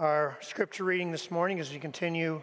Our 0.00 0.38
scripture 0.40 0.84
reading 0.84 1.12
this 1.12 1.30
morning 1.30 1.60
as 1.60 1.70
we 1.70 1.78
continue 1.78 2.40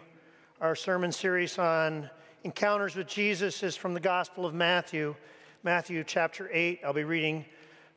our 0.60 0.76
sermon 0.76 1.10
series 1.10 1.58
on 1.58 2.08
encounters 2.44 2.94
with 2.94 3.08
Jesus 3.08 3.64
is 3.64 3.74
from 3.74 3.94
the 3.94 4.00
Gospel 4.00 4.46
of 4.46 4.54
Matthew, 4.54 5.16
Matthew 5.64 6.04
chapter 6.04 6.48
8. 6.52 6.82
I'll 6.84 6.92
be 6.92 7.02
reading 7.02 7.44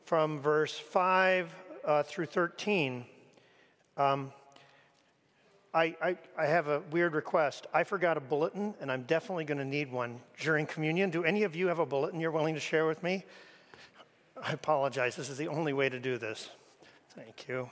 from 0.04 0.40
verse 0.40 0.80
5 0.80 1.54
uh, 1.86 2.02
through 2.02 2.26
13. 2.26 3.06
Um, 3.98 4.34
I, 5.76 5.96
I, 6.02 6.18
I, 6.36 6.48
have 6.48 6.68
a 6.68 6.80
weird 6.90 7.14
request. 7.14 7.68
I 7.72 7.84
forgot 7.84 8.18
a 8.18 8.20
bulletin, 8.20 8.74
and 8.82 8.92
I'm 8.92 9.04
definitely 9.04 9.46
going 9.46 9.60
to 9.60 9.64
need 9.64 9.92
one 9.92 10.20
during 10.40 10.66
communion. 10.66 11.12
Do 11.12 11.24
any 11.24 11.44
of 11.44 11.56
you 11.56 11.68
have 11.68 11.78
a 11.78 11.86
bulletin 11.86 12.20
you're 12.20 12.32
willing 12.32 12.56
to 12.56 12.60
share 12.60 12.88
with 12.88 13.04
me? 13.04 13.26
I 14.42 14.54
apologize. 14.54 15.16
This 15.16 15.30
is 15.30 15.38
the 15.38 15.50
only 15.50 15.74
way 15.74 15.88
to 15.88 16.00
do 16.00 16.18
this. 16.18 16.50
Thank 17.16 17.48
you. 17.48 17.70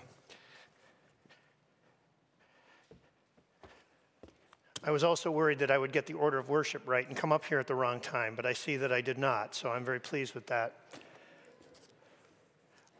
I 4.84 4.92
was 4.92 5.04
also 5.04 5.30
worried 5.30 5.60
that 5.60 5.72
I 5.72 5.78
would 5.78 5.92
get 5.92 6.06
the 6.06 6.14
order 6.14 6.38
of 6.38 6.48
worship 6.48 6.82
right 6.88 7.08
and 7.08 7.16
come 7.16 7.32
up 7.32 7.44
here 7.44 7.60
at 7.60 7.68
the 7.68 7.76
wrong 7.76 8.00
time, 8.00 8.36
but 8.36 8.46
I 8.46 8.54
see 8.54 8.78
that 8.78 8.94
I 8.94 9.02
did 9.02 9.18
not, 9.18 9.54
so 9.54 9.70
I'm 9.72 9.84
very 9.84 10.00
pleased 10.00 10.34
with 10.34 10.48
that. 10.48 10.76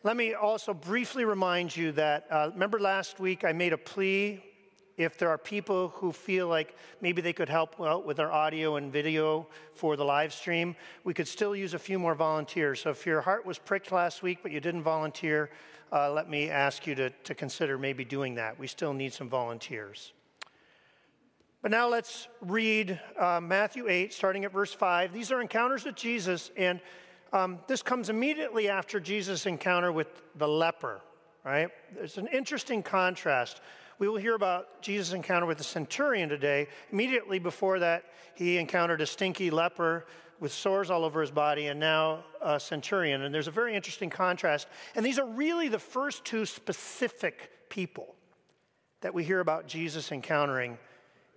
Let 0.04 0.18
me 0.18 0.34
also 0.34 0.74
briefly 0.74 1.26
remind 1.26 1.76
you 1.76 1.92
that, 1.94 2.26
uh, 2.30 2.50
remember 2.54 2.80
last 2.80 3.20
week 3.20 3.44
I 3.44 3.54
made 3.54 3.74
a 3.74 3.78
plea 3.78 4.44
if 4.98 5.18
there 5.18 5.30
are 5.30 5.38
people 5.38 5.90
who 5.90 6.12
feel 6.12 6.50
like 6.50 6.76
maybe 7.00 7.22
they 7.22 7.32
could 7.32 7.48
help 7.48 7.80
out 7.80 8.06
with 8.06 8.20
our 8.20 8.32
audio 8.32 8.76
and 8.76 8.92
video 8.92 9.48
for 9.74 9.96
the 9.96 10.04
live 10.04 10.34
stream, 10.34 10.76
we 11.06 11.14
could 11.14 11.28
still 11.28 11.56
use 11.56 11.74
a 11.74 11.80
few 11.80 11.98
more 11.98 12.14
volunteers. 12.14 12.82
So 12.82 12.90
if 12.90 13.06
your 13.06 13.22
heart 13.22 13.46
was 13.46 13.58
pricked 13.58 13.94
last 13.94 14.22
week 14.22 14.40
but 14.44 14.52
you 14.52 14.60
didn't 14.60 14.84
volunteer, 14.84 15.52
uh, 15.94 16.12
let 16.12 16.30
me 16.30 16.50
ask 16.50 16.86
you 16.86 16.96
to, 16.96 17.10
to 17.10 17.34
consider 17.34 17.78
maybe 17.78 18.04
doing 18.04 18.36
that. 18.36 18.60
We 18.60 18.68
still 18.68 18.94
need 18.94 19.14
some 19.14 19.30
volunteers. 19.30 20.12
But 21.62 21.72
now 21.72 21.90
let's 21.90 22.30
read 22.40 22.98
uh, 23.20 23.42
Matthew 23.42 23.90
8, 23.90 24.14
starting 24.14 24.46
at 24.46 24.54
verse 24.54 24.74
5. 24.74 25.12
These 25.12 25.30
are 25.30 25.42
encounters 25.42 25.84
with 25.84 25.96
Jesus, 25.96 26.52
and 26.56 26.80
um, 27.34 27.60
this 27.68 27.82
comes 27.82 28.10
immediately 28.10 28.70
after 28.70 28.98
Jesus' 28.98 29.46
encounter 29.46 29.92
with 29.92 30.08
the 30.36 30.48
leper, 30.48 31.02
right? 31.44 31.68
There's 31.94 32.18
an 32.18 32.28
interesting 32.28 32.82
contrast. 32.82 33.60
We 33.98 34.08
will 34.08 34.16
hear 34.16 34.36
about 34.36 34.82
Jesus' 34.82 35.12
encounter 35.12 35.46
with 35.46 35.58
the 35.58 35.66
centurion 35.66 36.30
today. 36.30 36.68
Immediately 36.94 37.40
before 37.40 37.80
that, 37.80 38.06
he 38.36 38.58
encountered 38.58 39.02
a 39.02 39.06
stinky 39.06 39.50
leper 39.50 40.06
with 40.40 40.54
sores 40.54 40.90
all 40.90 41.04
over 41.04 41.20
his 41.20 41.32
body, 41.32 41.68
and 41.68 41.78
now 41.78 42.24
a 42.42 42.58
centurion. 42.58 43.24
And 43.24 43.36
there's 43.36 43.50
a 43.50 43.52
very 43.52 43.76
interesting 43.76 44.10
contrast. 44.10 44.70
And 44.96 45.06
these 45.06 45.20
are 45.20 45.28
really 45.28 45.68
the 45.68 45.78
first 45.78 46.24
two 46.24 46.46
specific 46.46 47.52
people 47.68 48.16
that 49.02 49.14
we 49.14 49.26
hear 49.26 49.42
about 49.42 49.68
Jesus 49.68 50.14
encountering 50.14 50.78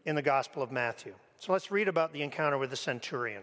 in 0.04 0.14
the 0.14 0.22
Gospel 0.22 0.62
of 0.62 0.72
Matthew. 0.72 1.14
So 1.38 1.52
let's 1.52 1.70
read 1.70 1.88
about 1.88 2.12
the 2.12 2.22
encounter 2.22 2.58
with 2.58 2.70
the 2.70 2.76
centurion. 2.76 3.42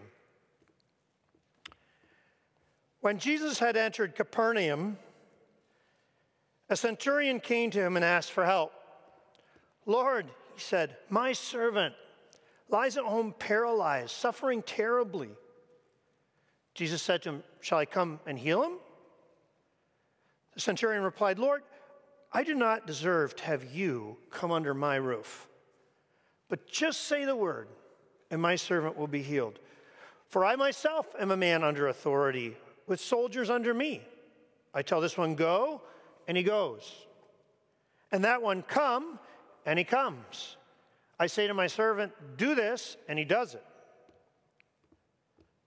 When 3.00 3.18
Jesus 3.18 3.58
had 3.58 3.76
entered 3.76 4.14
Capernaum, 4.14 4.98
a 6.68 6.76
centurion 6.76 7.40
came 7.40 7.70
to 7.70 7.80
him 7.80 7.96
and 7.96 8.04
asked 8.04 8.30
for 8.30 8.44
help. 8.44 8.72
Lord, 9.86 10.26
he 10.54 10.60
said, 10.60 10.96
my 11.08 11.32
servant 11.32 11.94
lies 12.68 12.96
at 12.96 13.04
home 13.04 13.34
paralyzed, 13.38 14.10
suffering 14.10 14.62
terribly. 14.62 15.30
Jesus 16.74 17.02
said 17.02 17.22
to 17.22 17.30
him, 17.30 17.42
Shall 17.60 17.78
I 17.78 17.86
come 17.86 18.20
and 18.26 18.38
heal 18.38 18.62
him? 18.62 18.72
The 20.54 20.60
centurion 20.60 21.02
replied, 21.02 21.38
Lord, 21.38 21.62
I 22.32 22.44
do 22.44 22.54
not 22.54 22.86
deserve 22.86 23.34
to 23.36 23.44
have 23.44 23.74
you 23.74 24.16
come 24.30 24.52
under 24.52 24.74
my 24.74 24.96
roof. 24.96 25.48
But 26.50 26.66
just 26.66 27.06
say 27.06 27.24
the 27.24 27.34
word, 27.34 27.68
and 28.30 28.42
my 28.42 28.56
servant 28.56 28.98
will 28.98 29.06
be 29.06 29.22
healed. 29.22 29.58
For 30.28 30.44
I 30.44 30.56
myself 30.56 31.06
am 31.18 31.30
a 31.30 31.36
man 31.36 31.64
under 31.64 31.88
authority, 31.88 32.56
with 32.86 33.00
soldiers 33.00 33.48
under 33.48 33.72
me. 33.72 34.02
I 34.74 34.82
tell 34.82 35.00
this 35.00 35.16
one, 35.16 35.34
go, 35.34 35.80
and 36.28 36.36
he 36.36 36.42
goes. 36.42 36.92
And 38.12 38.24
that 38.24 38.42
one, 38.42 38.62
come, 38.62 39.18
and 39.64 39.78
he 39.78 39.84
comes. 39.84 40.56
I 41.18 41.26
say 41.26 41.46
to 41.46 41.54
my 41.54 41.66
servant, 41.66 42.12
do 42.36 42.54
this, 42.54 42.98
and 43.08 43.18
he 43.18 43.24
does 43.24 43.54
it. 43.54 43.64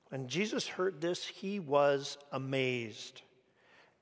When 0.10 0.28
Jesus 0.28 0.68
heard 0.68 1.02
this, 1.02 1.26
he 1.26 1.60
was 1.60 2.20
amazed 2.32 3.24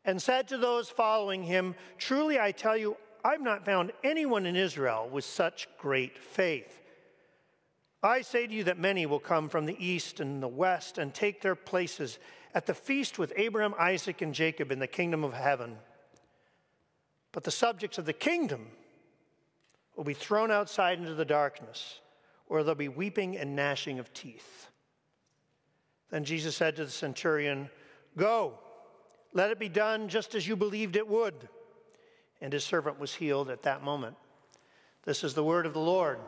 and 0.03 0.21
said 0.21 0.47
to 0.47 0.57
those 0.57 0.89
following 0.89 1.43
him, 1.43 1.75
Truly 1.97 2.39
I 2.39 2.51
tell 2.51 2.75
you, 2.75 2.97
I've 3.23 3.41
not 3.41 3.65
found 3.65 3.91
anyone 4.03 4.45
in 4.45 4.55
Israel 4.55 5.07
with 5.11 5.25
such 5.25 5.67
great 5.77 6.17
faith. 6.17 6.79
I 8.03 8.21
say 8.21 8.47
to 8.47 8.53
you 8.53 8.63
that 8.63 8.79
many 8.79 9.05
will 9.05 9.19
come 9.19 9.47
from 9.47 9.65
the 9.65 9.85
east 9.85 10.19
and 10.19 10.41
the 10.41 10.47
west 10.47 10.97
and 10.97 11.13
take 11.13 11.41
their 11.41 11.55
places 11.55 12.17
at 12.55 12.65
the 12.65 12.73
feast 12.73 13.19
with 13.19 13.33
Abraham, 13.37 13.75
Isaac, 13.77 14.21
and 14.21 14.33
Jacob 14.33 14.71
in 14.71 14.79
the 14.79 14.87
kingdom 14.87 15.23
of 15.23 15.33
heaven. 15.33 15.77
But 17.31 17.43
the 17.43 17.51
subjects 17.51 17.97
of 17.97 18.05
the 18.05 18.13
kingdom 18.13 18.67
will 19.95 20.03
be 20.03 20.13
thrown 20.13 20.49
outside 20.49 20.97
into 20.97 21.13
the 21.13 21.25
darkness, 21.25 21.99
where 22.47 22.63
there'll 22.63 22.75
be 22.75 22.87
weeping 22.87 23.37
and 23.37 23.55
gnashing 23.55 23.99
of 23.99 24.13
teeth. 24.13 24.67
Then 26.09 26.25
Jesus 26.25 26.55
said 26.55 26.75
to 26.77 26.85
the 26.85 26.91
centurion, 26.91 27.69
Go, 28.17 28.59
let 29.31 29.51
it 29.51 29.59
be 29.59 29.69
done 29.69 30.09
just 30.09 30.33
as 30.33 30.47
you 30.47 30.55
believed 30.55 30.95
it 30.95 31.07
would 31.07 31.47
and 32.41 32.51
his 32.51 32.63
servant 32.63 32.99
was 32.99 33.13
healed 33.13 33.49
at 33.49 33.63
that 33.63 33.83
moment. 33.83 34.15
This 35.03 35.23
is 35.23 35.33
the 35.33 35.43
word 35.43 35.65
of 35.65 35.73
the 35.73 35.79
Lord. 35.79 36.19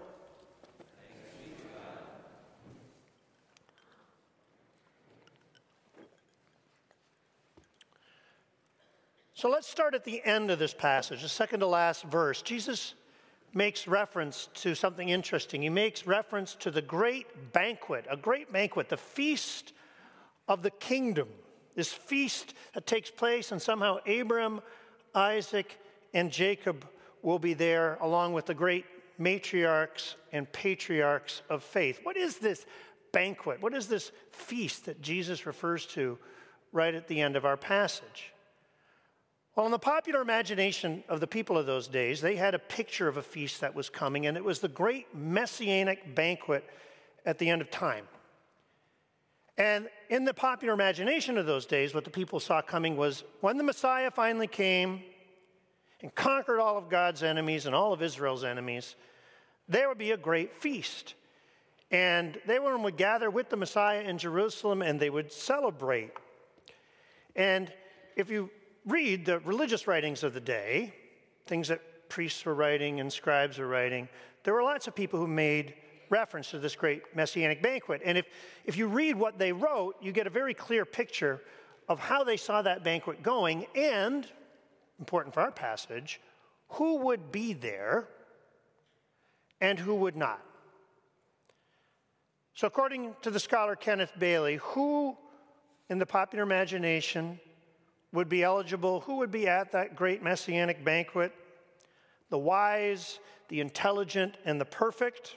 So 9.34 9.50
let's 9.50 9.68
start 9.68 9.94
at 9.94 10.06
the 10.06 10.24
end 10.24 10.52
of 10.52 10.60
this 10.60 10.74
passage, 10.74 11.22
the 11.22 11.28
second 11.28 11.60
to 11.60 11.68
last 11.68 12.04
verse. 12.06 12.42
Jesus 12.42 12.94
makes 13.54 13.88
reference 13.90 14.48
to 14.54 14.74
something 14.74 15.10
interesting. 15.10 15.62
He 15.62 15.70
makes 15.70 16.08
reference 16.08 16.56
to 16.62 16.72
the 16.72 16.82
great 16.82 17.52
banquet, 17.52 18.06
a 18.10 18.16
great 18.16 18.54
banquet, 18.54 18.88
the 18.88 18.96
feast 18.96 19.74
of 20.48 20.64
the 20.64 20.72
kingdom. 20.72 21.28
This 21.76 21.92
feast 21.92 22.54
that 22.74 22.88
takes 22.88 23.12
place, 23.12 23.52
and 23.52 23.62
somehow 23.62 23.98
Abram, 24.08 24.62
Isaac, 25.14 25.78
and 26.14 26.32
Jacob 26.32 26.88
will 27.22 27.40
be 27.40 27.54
there 27.54 27.98
along 28.02 28.34
with 28.34 28.46
the 28.46 28.54
great 28.54 28.86
matriarchs 29.20 30.16
and 30.32 30.52
patriarchs 30.52 31.42
of 31.50 31.64
faith. 31.64 32.00
What 32.04 32.18
is 32.18 32.38
this 32.38 32.66
banquet? 33.12 33.62
What 33.62 33.74
is 33.74 33.88
this 33.88 34.12
feast 34.32 34.86
that 34.86 35.02
Jesus 35.02 35.46
refers 35.46 35.86
to 35.88 36.18
right 36.72 36.94
at 36.94 37.08
the 37.08 37.22
end 37.22 37.36
of 37.36 37.46
our 37.46 37.58
passage? 37.58 38.34
Well, 39.56 39.68
in 39.68 39.72
the 39.72 39.80
popular 39.80 40.22
imagination 40.22 41.04
of 41.08 41.20
the 41.20 41.28
people 41.28 41.60
of 41.60 41.68
those 41.68 41.88
days, 41.88 42.22
they 42.22 42.36
had 42.36 42.56
a 42.56 42.60
picture 42.60 43.08
of 43.08 43.18
a 43.18 43.22
feast 43.22 43.62
that 43.62 43.76
was 43.76 43.88
coming, 43.88 44.26
and 44.26 44.36
it 44.36 44.44
was 44.44 44.60
the 44.60 44.68
great 44.68 45.14
messianic 45.14 46.16
banquet 46.16 46.68
at 47.24 47.38
the 47.38 47.50
end 47.50 47.62
of 47.62 47.70
time. 47.70 48.06
And 49.56 49.88
in 50.10 50.26
the 50.26 50.34
popular 50.34 50.74
imagination 50.74 51.38
of 51.38 51.46
those 51.46 51.68
days, 51.68 51.94
what 51.94 52.04
the 52.04 52.10
people 52.10 52.40
saw 52.40 52.64
coming 52.64 52.98
was 52.98 53.24
when 53.42 53.58
the 53.58 53.64
Messiah 53.64 54.10
finally 54.10 54.48
came, 54.48 55.04
and 56.04 56.14
conquered 56.14 56.60
all 56.60 56.78
of 56.78 56.90
God's 56.90 57.24
enemies 57.24 57.66
and 57.66 57.74
all 57.74 57.94
of 57.94 58.02
Israel's 58.02 58.44
enemies, 58.44 58.96
there 59.70 59.88
would 59.88 59.98
be 59.98 60.12
a 60.12 60.18
great 60.18 60.54
feast. 60.54 61.16
And 61.90 62.38
they 62.46 62.60
would 62.60 62.98
gather 62.98 63.32
with 63.32 63.50
the 63.50 63.56
Messiah 63.56 64.02
in 64.02 64.18
Jerusalem 64.18 64.82
and 64.82 65.00
they 65.00 65.10
would 65.10 65.32
celebrate. 65.32 66.12
And 67.36 67.72
if 68.16 68.30
you 68.30 68.50
read 68.86 69.26
the 69.26 69.40
religious 69.40 69.88
writings 69.88 70.24
of 70.24 70.34
the 70.34 70.42
day, 70.42 70.94
things 71.46 71.70
that 71.70 72.10
priests 72.10 72.46
were 72.46 72.54
writing 72.54 73.00
and 73.00 73.12
scribes 73.12 73.58
were 73.58 73.68
writing, 73.68 74.10
there 74.44 74.54
were 74.54 74.64
lots 74.64 74.88
of 74.88 74.96
people 74.96 75.20
who 75.20 75.28
made 75.28 75.74
reference 76.10 76.52
to 76.52 76.60
this 76.60 76.76
great 76.76 77.16
messianic 77.16 77.62
banquet. 77.62 78.02
And 78.04 78.18
if, 78.18 78.26
if 78.66 78.78
you 78.78 78.88
read 78.88 79.16
what 79.16 79.40
they 79.40 79.54
wrote, 79.54 79.96
you 80.02 80.12
get 80.12 80.28
a 80.28 80.30
very 80.30 80.54
clear 80.54 80.84
picture 80.84 81.42
of 81.88 82.00
how 82.00 82.24
they 82.24 82.38
saw 82.38 82.62
that 82.62 82.84
banquet 82.84 83.24
going 83.24 83.66
and 83.74 84.28
important 85.04 85.34
for 85.34 85.42
our 85.42 85.52
passage, 85.52 86.22
who 86.70 87.00
would 87.00 87.30
be 87.30 87.52
there 87.52 88.08
and 89.60 89.78
who 89.78 89.96
would 89.96 90.16
not. 90.16 90.42
So, 92.54 92.68
according 92.68 93.16
to 93.22 93.30
the 93.30 93.40
scholar 93.40 93.76
Kenneth 93.76 94.14
Bailey, 94.18 94.56
who 94.62 95.18
in 95.90 96.00
the 96.00 96.06
popular 96.06 96.44
imagination 96.44 97.38
would 98.14 98.30
be 98.30 98.44
eligible? 98.44 99.02
Who 99.02 99.18
would 99.18 99.32
be 99.32 99.48
at 99.48 99.74
that 99.74 99.96
great 99.96 100.24
messianic 100.24 100.86
banquet? 100.86 101.34
The 102.30 102.38
wise, 102.38 103.20
the 103.50 103.60
intelligent, 103.60 104.38
and 104.46 104.62
the 104.62 104.66
perfect, 104.66 105.36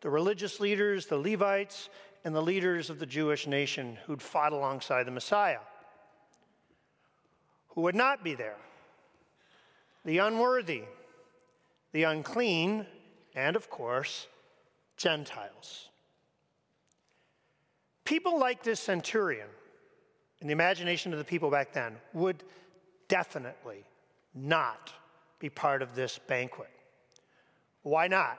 the 0.00 0.10
religious 0.10 0.58
leaders, 0.58 1.06
the 1.06 1.18
Levites, 1.18 1.90
and 2.24 2.34
the 2.34 2.42
leaders 2.42 2.90
of 2.90 2.98
the 2.98 3.06
Jewish 3.06 3.46
nation 3.46 3.98
who'd 4.06 4.20
fought 4.20 4.52
alongside 4.52 5.06
the 5.06 5.12
Messiah. 5.12 5.60
Who 7.68 7.82
would 7.82 7.94
not 7.94 8.24
be 8.24 8.34
there? 8.34 8.56
The 10.06 10.18
unworthy, 10.18 10.84
the 11.92 12.04
unclean, 12.04 12.86
and 13.34 13.56
of 13.56 13.68
course, 13.68 14.28
Gentiles. 14.96 15.88
People 18.04 18.38
like 18.38 18.62
this 18.62 18.78
centurion, 18.78 19.48
in 20.40 20.46
the 20.46 20.52
imagination 20.52 21.12
of 21.12 21.18
the 21.18 21.24
people 21.24 21.50
back 21.50 21.72
then, 21.72 21.96
would 22.14 22.44
definitely 23.08 23.84
not 24.32 24.92
be 25.40 25.50
part 25.50 25.82
of 25.82 25.96
this 25.96 26.20
banquet. 26.28 26.70
Why 27.82 28.06
not? 28.06 28.38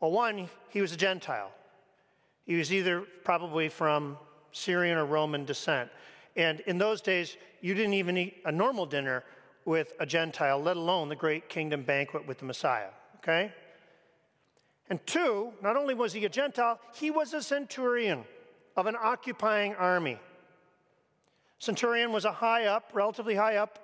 Well, 0.00 0.12
one, 0.12 0.48
he 0.68 0.80
was 0.80 0.92
a 0.92 0.96
Gentile. 0.96 1.50
He 2.44 2.54
was 2.54 2.72
either 2.72 3.00
probably 3.24 3.68
from 3.68 4.16
Syrian 4.52 4.96
or 4.96 5.06
Roman 5.06 5.44
descent. 5.44 5.90
And 6.36 6.60
in 6.60 6.78
those 6.78 7.00
days, 7.00 7.36
you 7.62 7.74
didn't 7.74 7.94
even 7.94 8.16
eat 8.16 8.36
a 8.44 8.52
normal 8.52 8.86
dinner 8.86 9.24
with 9.66 9.92
a 10.00 10.06
Gentile, 10.06 10.62
let 10.62 10.76
alone 10.76 11.08
the 11.10 11.16
great 11.16 11.48
kingdom 11.50 11.82
banquet 11.82 12.26
with 12.26 12.38
the 12.38 12.44
Messiah, 12.44 12.88
okay? 13.16 13.52
And 14.88 15.04
two, 15.06 15.52
not 15.60 15.76
only 15.76 15.92
was 15.92 16.12
he 16.12 16.24
a 16.24 16.28
Gentile, 16.28 16.80
he 16.94 17.10
was 17.10 17.34
a 17.34 17.42
centurion 17.42 18.24
of 18.76 18.86
an 18.86 18.96
occupying 18.98 19.74
army. 19.74 20.18
Centurion 21.58 22.12
was 22.12 22.24
a 22.24 22.32
high 22.32 22.66
up, 22.66 22.92
relatively 22.94 23.34
high 23.34 23.56
up 23.56 23.80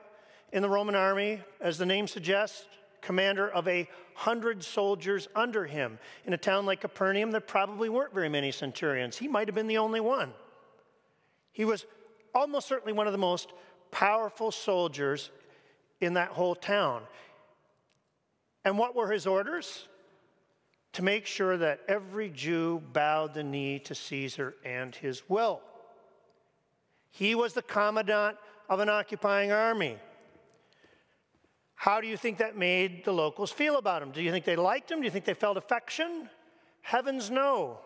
in 0.52 0.62
the 0.62 0.68
Roman 0.68 0.94
army, 0.94 1.40
as 1.60 1.78
the 1.78 1.86
name 1.86 2.06
suggests, 2.06 2.66
commander 3.00 3.48
of 3.50 3.66
a 3.66 3.88
hundred 4.14 4.62
soldiers 4.62 5.26
under 5.34 5.66
him. 5.66 5.98
In 6.24 6.32
a 6.32 6.38
town 6.38 6.66
like 6.66 6.82
Capernaum, 6.82 7.32
there 7.32 7.40
probably 7.40 7.88
weren't 7.88 8.14
very 8.14 8.28
many 8.28 8.52
centurions. 8.52 9.18
He 9.18 9.26
might 9.26 9.48
have 9.48 9.54
been 9.54 9.66
the 9.66 9.78
only 9.78 10.00
one. 10.00 10.32
He 11.50 11.64
was 11.64 11.84
almost 12.34 12.68
certainly 12.68 12.92
one 12.92 13.06
of 13.06 13.12
the 13.12 13.18
most 13.18 13.52
powerful 13.90 14.52
soldiers 14.52 15.30
in 16.02 16.14
that 16.14 16.28
whole 16.28 16.54
town. 16.54 17.02
And 18.64 18.78
what 18.78 18.94
were 18.94 19.10
his 19.10 19.26
orders? 19.26 19.88
To 20.94 21.02
make 21.02 21.26
sure 21.26 21.56
that 21.56 21.80
every 21.88 22.28
Jew 22.28 22.82
bowed 22.92 23.34
the 23.34 23.42
knee 23.42 23.78
to 23.80 23.94
Caesar 23.94 24.54
and 24.64 24.94
his 24.94 25.22
will. 25.28 25.60
He 27.10 27.34
was 27.34 27.54
the 27.54 27.62
commandant 27.62 28.36
of 28.68 28.80
an 28.80 28.88
occupying 28.88 29.52
army. 29.52 29.96
How 31.74 32.00
do 32.00 32.06
you 32.06 32.16
think 32.16 32.38
that 32.38 32.56
made 32.56 33.04
the 33.04 33.12
locals 33.12 33.50
feel 33.50 33.76
about 33.76 34.02
him? 34.02 34.12
Do 34.12 34.22
you 34.22 34.30
think 34.30 34.44
they 34.44 34.56
liked 34.56 34.90
him? 34.90 35.00
Do 35.00 35.04
you 35.04 35.10
think 35.10 35.24
they 35.24 35.34
felt 35.34 35.56
affection? 35.56 36.28
Heavens, 36.80 37.30
no. 37.30 37.78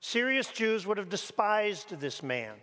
Serious 0.00 0.48
Jews 0.48 0.86
would 0.86 0.98
have 0.98 1.08
despised 1.08 1.98
this 2.00 2.22
man. 2.22 2.54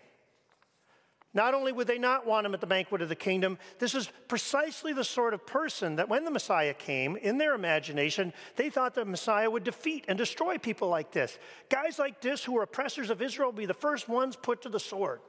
Not 1.33 1.53
only 1.53 1.71
would 1.71 1.87
they 1.87 1.97
not 1.97 2.27
want 2.27 2.45
him 2.45 2.53
at 2.53 2.59
the 2.59 2.67
banquet 2.67 3.01
of 3.01 3.07
the 3.07 3.15
kingdom, 3.15 3.57
this 3.79 3.95
is 3.95 4.11
precisely 4.27 4.91
the 4.91 5.03
sort 5.03 5.33
of 5.33 5.45
person 5.47 5.95
that 5.95 6.09
when 6.09 6.25
the 6.25 6.31
Messiah 6.31 6.73
came, 6.73 7.15
in 7.15 7.37
their 7.37 7.55
imagination, 7.55 8.33
they 8.57 8.69
thought 8.69 8.95
the 8.95 9.05
Messiah 9.05 9.49
would 9.49 9.63
defeat 9.63 10.03
and 10.09 10.17
destroy 10.17 10.57
people 10.57 10.89
like 10.89 11.11
this. 11.11 11.39
Guys 11.69 11.97
like 11.97 12.19
this 12.19 12.43
who 12.43 12.53
were 12.53 12.63
oppressors 12.63 13.09
of 13.09 13.21
Israel 13.21 13.53
be 13.53 13.65
the 13.65 13.73
first 13.73 14.09
ones 14.09 14.35
put 14.35 14.61
to 14.63 14.69
the 14.69 14.79
sword. 14.79 15.21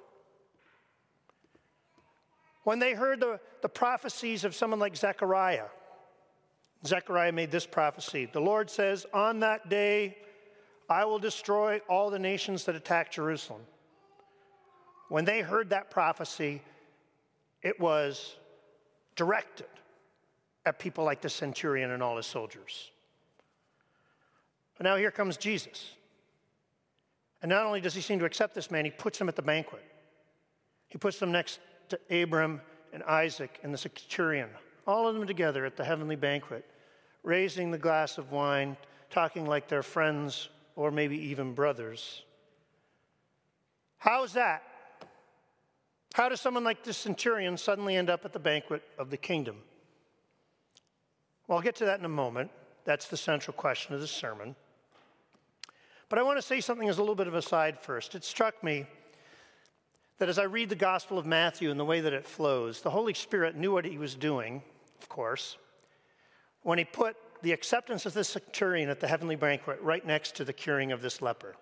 When 2.65 2.81
they 2.81 2.95
heard 2.95 3.21
the, 3.21 3.39
the 3.61 3.69
prophecies 3.69 4.45
of 4.45 4.57
someone 4.57 4.81
like 4.81 4.97
Zechariah, 4.97 5.67
Zechariah 6.85 7.33
made 7.33 7.53
this 7.53 7.67
prophecy 7.67 8.29
The 8.33 8.41
Lord 8.41 8.71
says, 8.71 9.07
On 9.13 9.41
that 9.41 9.69
day, 9.69 10.17
I 10.89 11.05
will 11.05 11.21
destroy 11.21 11.81
all 11.89 12.11
the 12.11 12.19
nations 12.19 12.65
that 12.65 12.75
attack 12.75 13.13
Jerusalem. 13.13 13.63
When 15.13 15.27
they 15.27 15.43
heard 15.43 15.69
that 15.69 15.91
prophecy, 15.91 16.63
it 17.61 17.79
was 17.79 18.35
directed 19.15 19.67
at 20.65 20.79
people 20.79 21.05
like 21.05 21.21
the 21.21 21.29
centurion 21.29 21.91
and 21.91 22.03
all 22.03 22.17
his 22.17 22.25
soldiers. 22.25 22.91
But 24.79 24.85
now 24.85 24.97
here 24.97 25.11
comes 25.11 25.37
Jesus. 25.37 25.91
And 27.43 27.51
not 27.51 27.67
only 27.67 27.83
does 27.83 27.93
he 27.95 28.01
seem 28.01 28.21
to 28.21 28.25
accept 28.25 28.55
this 28.55 28.71
man, 28.71 28.87
he 28.87 28.91
puts 28.91 29.21
him 29.21 29.29
at 29.29 29.37
the 29.37 29.43
banquet. 29.43 29.85
He 30.89 30.97
puts 30.97 31.19
them 31.19 31.31
next 31.31 31.61
to 31.91 32.23
Abram 32.23 32.63
and 32.95 33.03
Isaac 33.03 33.61
and 33.63 33.75
the 33.75 33.77
centurion, 33.77 34.49
all 34.87 35.07
of 35.07 35.15
them 35.15 35.27
together 35.27 35.67
at 35.67 35.77
the 35.77 35.85
heavenly 35.85 36.17
banquet, 36.17 36.65
raising 37.23 37.71
the 37.71 37.77
glass 37.77 38.17
of 38.17 38.33
wine, 38.33 38.79
talking 39.11 39.45
like 39.45 39.69
they're 39.69 39.83
friends 39.83 40.49
or 40.75 40.91
maybe 40.91 41.19
even 41.19 41.53
brothers. 41.53 42.23
How's 43.99 44.33
that? 44.33 44.63
How 46.13 46.29
does 46.29 46.41
someone 46.41 46.65
like 46.65 46.85
this 46.85 46.97
centurion 46.97 47.57
suddenly 47.57 47.97
end 47.97 48.11
up 48.11 48.25
at 48.25 48.33
the 48.33 48.39
banquet 48.39 48.83
of 48.99 49.11
the 49.11 49.17
kingdom? 49.17 49.57
Well, 51.47 51.59
I'll 51.59 51.63
get 51.63 51.77
to 51.77 51.87
that 51.87 51.99
in 51.99 52.05
a 52.05 52.11
moment. 52.11 52.51
That's 52.85 53.09
the 53.09 53.17
central 53.17 53.55
question 53.55 53.95
of 53.95 54.01
the 54.01 54.07
sermon. 54.07 54.55
But 56.09 56.19
I 56.19 56.23
want 56.23 56.39
to 56.39 56.43
say 56.43 56.61
something 56.61 56.89
as 56.89 56.99
a 56.99 57.01
little 57.01 57.15
bit 57.15 57.29
of 57.29 57.35
a 57.35 57.43
side 57.43 57.79
first. 57.79 58.15
It 58.15 58.25
struck 58.25 58.63
me 58.63 58.87
that 60.19 60.29
as 60.29 60.39
I 60.39 60.45
read 60.45 60.69
the 60.69 60.77
Gospel 60.77 61.19
of 61.19 61.25
Matthew 61.25 61.71
and 61.71 61.81
the 61.81 61.85
way 61.85 62.01
that 62.01 62.13
it 62.13 62.27
flows, 62.27 62.83
the 62.83 62.91
Holy 62.91 63.15
Spirit 63.15 63.57
knew 63.57 63.73
what 63.73 63.85
he 63.85 63.97
was 63.97 64.15
doing, 64.15 64.63
of 65.01 65.09
course, 65.09 65.57
when 66.63 66.79
he 66.79 66.85
put 66.85 67.17
the 67.41 67.53
acceptance 67.53 68.05
of 68.07 68.13
this 68.13 68.29
centurion 68.29 68.89
at 68.89 69.01
the 69.01 69.09
heavenly 69.09 69.37
banquet 69.37 69.81
right 69.81 70.07
next 70.07 70.37
to 70.37 70.45
the 70.45 70.53
curing 70.53 70.93
of 70.93 71.01
this 71.01 71.23
leper. 71.23 71.57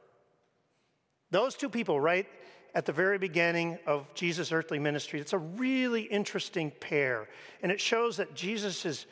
Those 1.30 1.54
two 1.54 1.68
people, 1.68 2.00
right 2.00 2.26
at 2.74 2.86
the 2.86 2.92
very 2.92 3.18
beginning 3.18 3.78
of 3.86 4.12
Jesus' 4.14 4.52
earthly 4.52 4.78
ministry. 4.78 5.20
It's 5.20 5.32
a 5.32 5.38
really 5.38 6.02
interesting 6.02 6.70
pair. 6.80 7.28
And 7.62 7.72
it 7.72 7.80
shows 7.80 8.16
that 8.18 8.34
Jesus 8.34 8.84
is, 8.86 9.06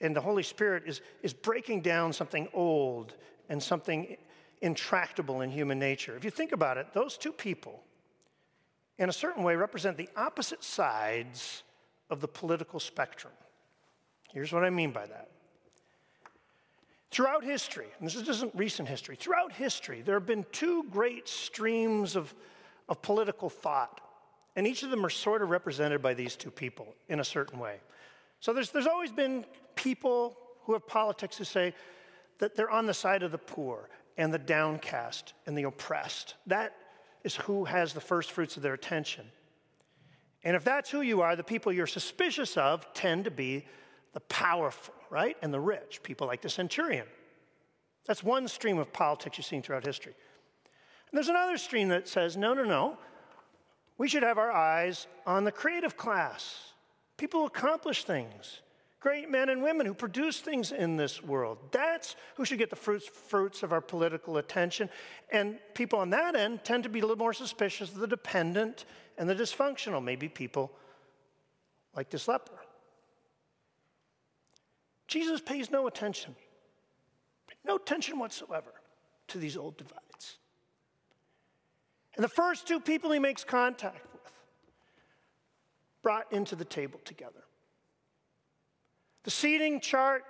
and 0.00 0.14
the 0.14 0.20
Holy 0.20 0.42
Spirit 0.42 0.84
is, 0.86 1.00
is 1.22 1.32
breaking 1.32 1.80
down 1.80 2.12
something 2.12 2.48
old 2.52 3.14
and 3.48 3.62
something 3.62 4.16
intractable 4.60 5.40
in 5.40 5.50
human 5.50 5.78
nature. 5.78 6.16
If 6.16 6.24
you 6.24 6.30
think 6.30 6.52
about 6.52 6.78
it, 6.78 6.88
those 6.92 7.16
two 7.16 7.32
people, 7.32 7.82
in 8.98 9.08
a 9.08 9.12
certain 9.12 9.42
way, 9.42 9.56
represent 9.56 9.96
the 9.96 10.08
opposite 10.16 10.62
sides 10.62 11.62
of 12.10 12.20
the 12.20 12.28
political 12.28 12.80
spectrum. 12.80 13.32
Here's 14.32 14.52
what 14.52 14.64
I 14.64 14.70
mean 14.70 14.90
by 14.90 15.06
that. 15.06 15.30
Throughout 17.10 17.44
history, 17.44 17.86
and 17.98 18.08
this 18.08 18.16
isn't 18.16 18.52
recent 18.56 18.88
history, 18.88 19.14
throughout 19.14 19.52
history, 19.52 20.02
there 20.02 20.16
have 20.16 20.26
been 20.26 20.44
two 20.50 20.84
great 20.90 21.28
streams 21.28 22.16
of 22.16 22.34
of 22.88 23.02
political 23.02 23.48
thought. 23.48 24.00
And 24.56 24.66
each 24.66 24.82
of 24.82 24.90
them 24.90 25.04
are 25.04 25.10
sort 25.10 25.42
of 25.42 25.50
represented 25.50 26.00
by 26.00 26.14
these 26.14 26.36
two 26.36 26.50
people 26.50 26.94
in 27.08 27.20
a 27.20 27.24
certain 27.24 27.58
way. 27.58 27.80
So 28.40 28.52
there's, 28.52 28.70
there's 28.70 28.86
always 28.86 29.10
been 29.10 29.44
people 29.74 30.36
who 30.62 30.74
have 30.74 30.86
politics 30.86 31.36
who 31.38 31.44
say 31.44 31.74
that 32.38 32.54
they're 32.56 32.70
on 32.70 32.86
the 32.86 32.94
side 32.94 33.22
of 33.22 33.32
the 33.32 33.38
poor 33.38 33.88
and 34.16 34.32
the 34.32 34.38
downcast 34.38 35.34
and 35.46 35.56
the 35.56 35.64
oppressed. 35.64 36.34
That 36.46 36.74
is 37.24 37.34
who 37.36 37.64
has 37.64 37.92
the 37.92 38.00
first 38.00 38.32
fruits 38.32 38.56
of 38.56 38.62
their 38.62 38.74
attention. 38.74 39.26
And 40.44 40.54
if 40.54 40.62
that's 40.62 40.90
who 40.90 41.00
you 41.00 41.22
are, 41.22 41.36
the 41.36 41.42
people 41.42 41.72
you're 41.72 41.86
suspicious 41.86 42.56
of 42.56 42.92
tend 42.92 43.24
to 43.24 43.30
be 43.30 43.64
the 44.12 44.20
powerful, 44.20 44.94
right? 45.10 45.36
And 45.42 45.52
the 45.52 45.60
rich, 45.60 46.02
people 46.02 46.26
like 46.26 46.42
the 46.42 46.50
centurion. 46.50 47.06
That's 48.06 48.22
one 48.22 48.46
stream 48.48 48.78
of 48.78 48.92
politics 48.92 49.38
you've 49.38 49.46
seen 49.46 49.62
throughout 49.62 49.86
history. 49.86 50.14
And 51.14 51.18
there's 51.18 51.28
another 51.28 51.58
stream 51.58 51.90
that 51.90 52.08
says, 52.08 52.36
no, 52.36 52.54
no, 52.54 52.64
no. 52.64 52.98
We 53.98 54.08
should 54.08 54.24
have 54.24 54.36
our 54.36 54.50
eyes 54.50 55.06
on 55.24 55.44
the 55.44 55.52
creative 55.52 55.96
class, 55.96 56.72
people 57.16 57.38
who 57.38 57.46
accomplish 57.46 58.02
things, 58.02 58.62
great 58.98 59.30
men 59.30 59.48
and 59.48 59.62
women 59.62 59.86
who 59.86 59.94
produce 59.94 60.40
things 60.40 60.72
in 60.72 60.96
this 60.96 61.22
world. 61.22 61.58
That's 61.70 62.16
who 62.34 62.44
should 62.44 62.58
get 62.58 62.68
the 62.68 62.74
fruits, 62.74 63.06
fruits 63.06 63.62
of 63.62 63.72
our 63.72 63.80
political 63.80 64.38
attention. 64.38 64.90
And 65.30 65.60
people 65.74 66.00
on 66.00 66.10
that 66.10 66.34
end 66.34 66.64
tend 66.64 66.82
to 66.82 66.88
be 66.88 66.98
a 66.98 67.02
little 67.02 67.16
more 67.16 67.32
suspicious 67.32 67.90
of 67.90 67.98
the 68.00 68.08
dependent 68.08 68.84
and 69.16 69.30
the 69.30 69.36
dysfunctional, 69.36 70.02
maybe 70.02 70.28
people 70.28 70.72
like 71.94 72.10
this 72.10 72.26
leper. 72.26 72.58
Jesus 75.06 75.40
pays 75.40 75.70
no 75.70 75.86
attention, 75.86 76.34
no 77.64 77.76
attention 77.76 78.18
whatsoever 78.18 78.72
to 79.28 79.38
these 79.38 79.56
old 79.56 79.76
divides. 79.76 80.00
And 82.16 82.24
the 82.24 82.28
first 82.28 82.66
two 82.68 82.80
people 82.80 83.10
he 83.10 83.18
makes 83.18 83.44
contact 83.44 84.06
with 84.12 84.32
brought 86.02 86.30
into 86.32 86.54
the 86.54 86.64
table 86.64 87.00
together. 87.04 87.44
The 89.24 89.30
seating 89.30 89.80
chart 89.80 90.22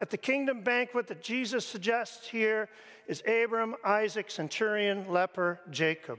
at 0.00 0.10
the 0.10 0.18
kingdom 0.18 0.62
banquet 0.62 1.06
that 1.08 1.22
Jesus 1.22 1.66
suggests 1.66 2.28
here 2.28 2.68
is 3.08 3.22
Abram, 3.26 3.74
Isaac, 3.84 4.30
centurion, 4.30 5.10
leper, 5.10 5.60
Jacob. 5.70 6.18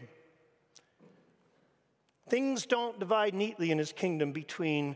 Things 2.30 2.66
don't 2.66 3.00
divide 3.00 3.34
neatly 3.34 3.72
in 3.72 3.78
his 3.78 3.92
kingdom 3.92 4.32
between 4.32 4.96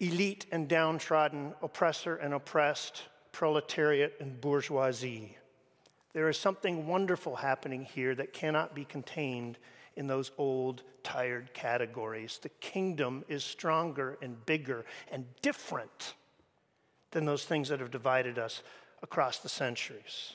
elite 0.00 0.46
and 0.50 0.66
downtrodden, 0.66 1.54
oppressor 1.62 2.16
and 2.16 2.34
oppressed, 2.34 3.02
proletariat 3.32 4.14
and 4.18 4.40
bourgeoisie. 4.40 5.36
There 6.12 6.28
is 6.28 6.36
something 6.36 6.86
wonderful 6.86 7.36
happening 7.36 7.84
here 7.84 8.14
that 8.16 8.32
cannot 8.32 8.74
be 8.74 8.84
contained 8.84 9.58
in 9.96 10.06
those 10.06 10.32
old, 10.38 10.82
tired 11.02 11.52
categories. 11.54 12.38
The 12.42 12.48
kingdom 12.48 13.24
is 13.28 13.44
stronger 13.44 14.18
and 14.20 14.44
bigger 14.46 14.84
and 15.10 15.24
different 15.42 16.14
than 17.10 17.24
those 17.24 17.44
things 17.44 17.68
that 17.68 17.80
have 17.80 17.90
divided 17.90 18.38
us 18.38 18.62
across 19.02 19.38
the 19.38 19.48
centuries. 19.48 20.34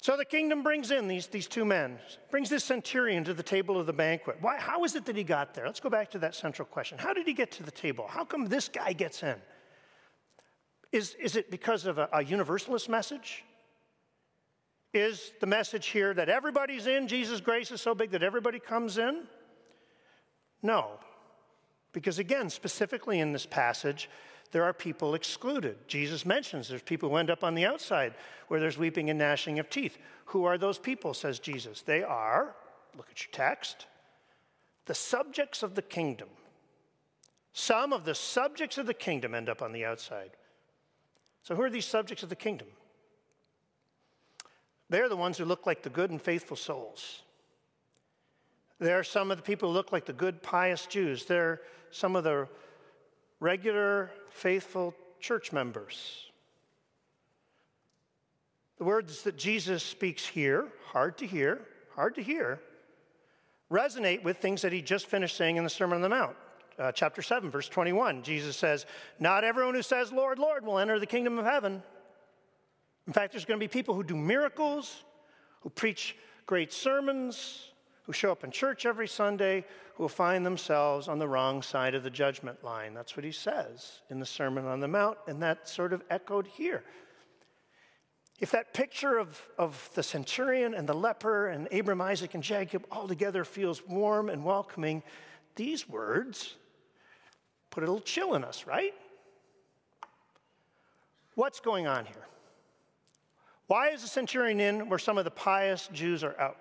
So 0.00 0.18
the 0.18 0.24
kingdom 0.26 0.62
brings 0.62 0.90
in 0.90 1.08
these, 1.08 1.28
these 1.28 1.46
two 1.46 1.64
men, 1.64 1.98
brings 2.30 2.50
this 2.50 2.62
centurion 2.62 3.24
to 3.24 3.32
the 3.32 3.42
table 3.42 3.80
of 3.80 3.86
the 3.86 3.92
banquet. 3.94 4.36
Why, 4.42 4.58
how 4.58 4.84
is 4.84 4.94
it 4.96 5.06
that 5.06 5.16
he 5.16 5.24
got 5.24 5.54
there? 5.54 5.64
Let's 5.64 5.80
go 5.80 5.88
back 5.88 6.10
to 6.10 6.18
that 6.18 6.34
central 6.34 6.66
question. 6.66 6.98
How 6.98 7.14
did 7.14 7.26
he 7.26 7.32
get 7.32 7.50
to 7.52 7.62
the 7.62 7.70
table? 7.70 8.06
How 8.06 8.22
come 8.22 8.44
this 8.44 8.68
guy 8.68 8.92
gets 8.92 9.22
in? 9.22 9.36
Is, 10.94 11.16
is 11.16 11.34
it 11.34 11.50
because 11.50 11.86
of 11.86 11.98
a, 11.98 12.08
a 12.12 12.22
universalist 12.22 12.88
message? 12.88 13.42
Is 14.92 15.32
the 15.40 15.46
message 15.46 15.88
here 15.88 16.14
that 16.14 16.28
everybody's 16.28 16.86
in, 16.86 17.08
Jesus' 17.08 17.40
grace 17.40 17.72
is 17.72 17.80
so 17.80 17.96
big 17.96 18.12
that 18.12 18.22
everybody 18.22 18.60
comes 18.60 18.96
in? 18.96 19.24
No. 20.62 21.00
Because 21.92 22.20
again, 22.20 22.48
specifically 22.48 23.18
in 23.18 23.32
this 23.32 23.44
passage, 23.44 24.08
there 24.52 24.62
are 24.62 24.72
people 24.72 25.16
excluded. 25.16 25.76
Jesus 25.88 26.24
mentions 26.24 26.68
there's 26.68 26.80
people 26.80 27.08
who 27.08 27.16
end 27.16 27.28
up 27.28 27.42
on 27.42 27.56
the 27.56 27.66
outside 27.66 28.14
where 28.46 28.60
there's 28.60 28.78
weeping 28.78 29.10
and 29.10 29.18
gnashing 29.18 29.58
of 29.58 29.68
teeth. 29.68 29.98
Who 30.26 30.44
are 30.44 30.58
those 30.58 30.78
people, 30.78 31.12
says 31.12 31.40
Jesus? 31.40 31.82
They 31.82 32.04
are, 32.04 32.54
look 32.96 33.08
at 33.10 33.20
your 33.20 33.32
text, 33.32 33.86
the 34.86 34.94
subjects 34.94 35.64
of 35.64 35.74
the 35.74 35.82
kingdom. 35.82 36.28
Some 37.52 37.92
of 37.92 38.04
the 38.04 38.14
subjects 38.14 38.78
of 38.78 38.86
the 38.86 38.94
kingdom 38.94 39.34
end 39.34 39.48
up 39.48 39.60
on 39.60 39.72
the 39.72 39.84
outside. 39.84 40.30
So, 41.44 41.54
who 41.54 41.62
are 41.62 41.70
these 41.70 41.84
subjects 41.84 42.22
of 42.22 42.30
the 42.30 42.36
kingdom? 42.36 42.68
They're 44.88 45.10
the 45.10 45.16
ones 45.16 45.38
who 45.38 45.44
look 45.44 45.66
like 45.66 45.82
the 45.82 45.90
good 45.90 46.10
and 46.10 46.20
faithful 46.20 46.56
souls. 46.56 47.22
There 48.78 48.98
are 48.98 49.04
some 49.04 49.30
of 49.30 49.36
the 49.36 49.42
people 49.42 49.68
who 49.68 49.74
look 49.74 49.92
like 49.92 50.06
the 50.06 50.12
good, 50.12 50.42
pious 50.42 50.86
Jews. 50.86 51.26
They're 51.26 51.60
some 51.90 52.16
of 52.16 52.24
the 52.24 52.48
regular, 53.40 54.10
faithful 54.30 54.94
church 55.20 55.52
members. 55.52 56.30
The 58.78 58.84
words 58.84 59.22
that 59.22 59.36
Jesus 59.36 59.82
speaks 59.82 60.26
here, 60.26 60.68
hard 60.86 61.18
to 61.18 61.26
hear, 61.26 61.60
hard 61.94 62.14
to 62.16 62.22
hear, 62.22 62.58
resonate 63.70 64.22
with 64.22 64.38
things 64.38 64.62
that 64.62 64.72
he 64.72 64.80
just 64.80 65.06
finished 65.06 65.36
saying 65.36 65.56
in 65.56 65.64
the 65.64 65.70
Sermon 65.70 65.96
on 65.96 66.02
the 66.02 66.08
Mount. 66.08 66.36
Uh, 66.78 66.90
chapter 66.90 67.22
7, 67.22 67.50
verse 67.50 67.68
21, 67.68 68.22
Jesus 68.22 68.56
says, 68.56 68.86
Not 69.20 69.44
everyone 69.44 69.74
who 69.74 69.82
says, 69.82 70.12
Lord, 70.12 70.38
Lord, 70.38 70.64
will 70.64 70.78
enter 70.78 70.98
the 70.98 71.06
kingdom 71.06 71.38
of 71.38 71.44
heaven. 71.44 71.82
In 73.06 73.12
fact, 73.12 73.32
there's 73.32 73.44
going 73.44 73.60
to 73.60 73.64
be 73.64 73.68
people 73.68 73.94
who 73.94 74.02
do 74.02 74.16
miracles, 74.16 75.04
who 75.60 75.70
preach 75.70 76.16
great 76.46 76.72
sermons, 76.72 77.70
who 78.04 78.12
show 78.12 78.32
up 78.32 78.44
in 78.44 78.50
church 78.50 78.86
every 78.86 79.06
Sunday, 79.06 79.64
who 79.94 80.02
will 80.02 80.08
find 80.08 80.44
themselves 80.44 81.06
on 81.06 81.18
the 81.18 81.28
wrong 81.28 81.62
side 81.62 81.94
of 81.94 82.02
the 82.02 82.10
judgment 82.10 82.62
line. 82.64 82.92
That's 82.92 83.16
what 83.16 83.24
he 83.24 83.32
says 83.32 84.00
in 84.10 84.18
the 84.18 84.26
Sermon 84.26 84.66
on 84.66 84.80
the 84.80 84.88
Mount, 84.88 85.18
and 85.28 85.42
that 85.42 85.68
sort 85.68 85.92
of 85.92 86.02
echoed 86.10 86.46
here. 86.46 86.82
If 88.40 88.50
that 88.50 88.74
picture 88.74 89.16
of, 89.16 89.40
of 89.58 89.88
the 89.94 90.02
centurion 90.02 90.74
and 90.74 90.88
the 90.88 90.94
leper 90.94 91.46
and 91.46 91.72
Abram, 91.72 92.00
Isaac, 92.00 92.34
and 92.34 92.42
Jacob 92.42 92.84
all 92.90 93.06
together 93.06 93.44
feels 93.44 93.86
warm 93.86 94.28
and 94.28 94.44
welcoming, 94.44 95.04
these 95.54 95.88
words 95.88 96.56
put 97.74 97.82
a 97.82 97.86
little 97.86 98.00
chill 98.00 98.34
in 98.34 98.44
us, 98.44 98.66
right? 98.68 98.94
What's 101.34 101.58
going 101.58 101.88
on 101.88 102.06
here? 102.06 102.26
Why 103.66 103.88
is 103.88 104.02
the 104.02 104.08
centurion 104.08 104.60
in 104.60 104.88
where 104.88 104.98
some 104.98 105.18
of 105.18 105.24
the 105.24 105.32
pious 105.32 105.88
Jews 105.92 106.22
are 106.22 106.38
out? 106.38 106.56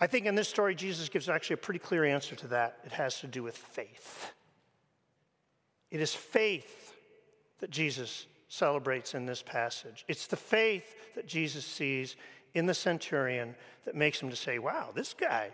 I 0.00 0.06
think 0.06 0.24
in 0.24 0.34
this 0.34 0.48
story, 0.48 0.74
Jesus 0.74 1.10
gives 1.10 1.28
actually 1.28 1.54
a 1.54 1.58
pretty 1.58 1.80
clear 1.80 2.04
answer 2.04 2.34
to 2.36 2.46
that. 2.48 2.78
It 2.84 2.92
has 2.92 3.20
to 3.20 3.26
do 3.26 3.42
with 3.42 3.56
faith. 3.56 4.32
It 5.90 6.00
is 6.00 6.14
faith 6.14 6.94
that 7.60 7.70
Jesus 7.70 8.26
celebrates 8.48 9.14
in 9.14 9.26
this 9.26 9.42
passage. 9.42 10.04
It's 10.08 10.26
the 10.26 10.36
faith 10.36 11.14
that 11.14 11.26
Jesus 11.26 11.66
sees 11.66 12.16
in 12.54 12.64
the 12.64 12.74
centurion 12.74 13.54
that 13.84 13.94
makes 13.94 14.20
him 14.20 14.30
to 14.30 14.36
say, 14.36 14.58
wow, 14.58 14.90
this 14.94 15.14
guy, 15.14 15.50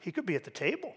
he 0.00 0.10
could 0.10 0.26
be 0.26 0.34
at 0.34 0.44
the 0.44 0.50
table. 0.50 0.94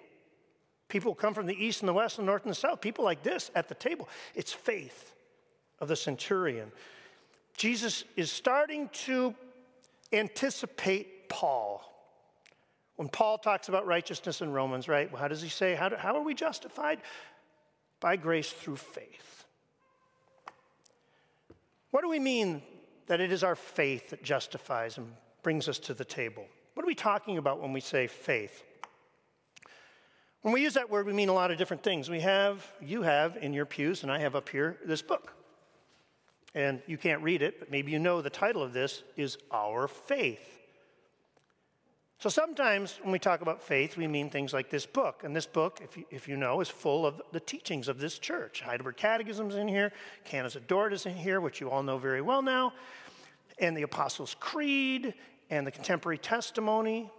People 0.88 1.16
come 1.16 1.34
from 1.34 1.46
the 1.46 1.66
east 1.66 1.82
and 1.82 1.90
the 1.90 1.94
west 1.94 2.20
and 2.20 2.28
the 2.28 2.32
north 2.32 2.44
and 2.44 2.52
the 2.52 2.56
south, 2.56 2.82
people 2.82 3.04
like 3.04 3.24
this 3.24 3.50
at 3.56 3.68
the 3.68 3.76
table. 3.76 4.08
It's 4.36 4.54
faith 4.54 5.16
of 5.80 5.88
the 5.88 5.96
centurion. 5.96 6.72
Jesus 7.58 8.04
is 8.16 8.32
starting 8.32 8.90
to 9.06 9.34
anticipate 10.14 11.28
Paul 11.30 11.96
when 12.96 13.10
Paul 13.10 13.38
talks 13.38 13.68
about 13.68 13.86
righteousness 13.86 14.42
in 14.42 14.52
Romans, 14.52 14.88
right, 14.88 15.10
how 15.18 15.28
does 15.28 15.42
he 15.42 15.50
say, 15.50 15.76
how, 15.76 15.90
do, 15.90 15.96
how 15.98 16.16
are 16.16 16.24
we 16.24 16.34
justified? 16.34 17.00
By 18.00 18.16
grace 18.16 18.52
through 18.52 18.78
faith. 18.78 19.46
What 21.92 22.02
do 22.02 22.10
we 22.10 22.20
mean 22.20 22.62
that 23.08 23.20
it 23.20 23.32
is 23.32 23.44
our 23.44 23.56
faith 23.56 24.10
that 24.10 24.24
justifies 24.24 24.98
and 24.98 25.12
brings 25.44 25.68
us 25.68 25.80
to 25.80 25.94
the 25.94 26.06
table? 26.06 26.46
What 26.74 26.84
are 26.84 26.88
we 26.88 26.96
talking 26.96 27.38
about 27.38 27.62
when 27.62 27.74
we 27.74 27.82
say 27.82 28.08
faith? 28.08 28.64
When 30.46 30.54
we 30.54 30.62
use 30.62 30.76
that 30.76 30.92
word, 30.92 31.08
we 31.08 31.14
mean 31.14 31.30
a 31.30 31.34
lot 31.34 31.50
of 31.50 31.58
different 31.58 31.82
things. 31.82 32.08
We 32.08 32.20
have, 32.20 32.72
you 32.80 33.02
have 33.02 33.36
in 33.38 33.52
your 33.52 33.66
pews, 33.66 34.04
and 34.04 34.12
I 34.12 34.20
have 34.20 34.36
up 34.36 34.48
here, 34.48 34.78
this 34.86 35.02
book. 35.02 35.34
And 36.54 36.84
you 36.86 37.00
can't 37.00 37.24
read 37.24 37.42
it, 37.42 37.58
but 37.58 37.72
maybe 37.72 37.92
you 37.92 37.98
know 37.98 38.22
the 38.22 38.30
title 38.30 38.62
of 38.62 38.72
this 38.72 39.02
is 39.18 39.40
Our 39.52 39.88
Faith. 39.88 40.48
So 42.20 42.30
sometimes 42.30 43.00
when 43.02 43.12
we 43.12 43.18
talk 43.18 43.42
about 43.42 43.64
faith, 43.64 43.98
we 43.98 44.06
mean 44.06 44.30
things 44.30 44.54
like 44.54 44.70
this 44.70 44.86
book. 44.86 45.24
And 45.24 45.36
this 45.36 45.48
book, 45.48 45.80
if 45.84 45.98
you, 45.98 46.06
if 46.12 46.28
you 46.28 46.38
know, 46.38 46.62
is 46.62 46.70
full 46.70 47.08
of 47.08 47.24
the 47.32 47.40
teachings 47.40 47.88
of 47.88 47.98
this 47.98 48.20
church. 48.20 48.62
Heidelberg 48.62 48.98
Catechism's 48.98 49.56
in 49.56 49.68
here, 49.68 49.92
Canons 50.26 50.56
of 50.56 50.68
Dort 50.68 50.94
is 50.94 51.08
in 51.08 51.16
here, 51.16 51.42
which 51.42 51.60
you 51.60 51.72
all 51.72 51.82
know 51.82 51.98
very 51.98 52.22
well 52.22 52.44
now, 52.44 52.72
and 53.58 53.76
the 53.76 53.82
Apostles' 53.82 54.36
Creed, 54.40 55.16
and 55.50 55.66
the 55.66 55.72
Contemporary 55.72 56.20
Testimony. 56.20 57.10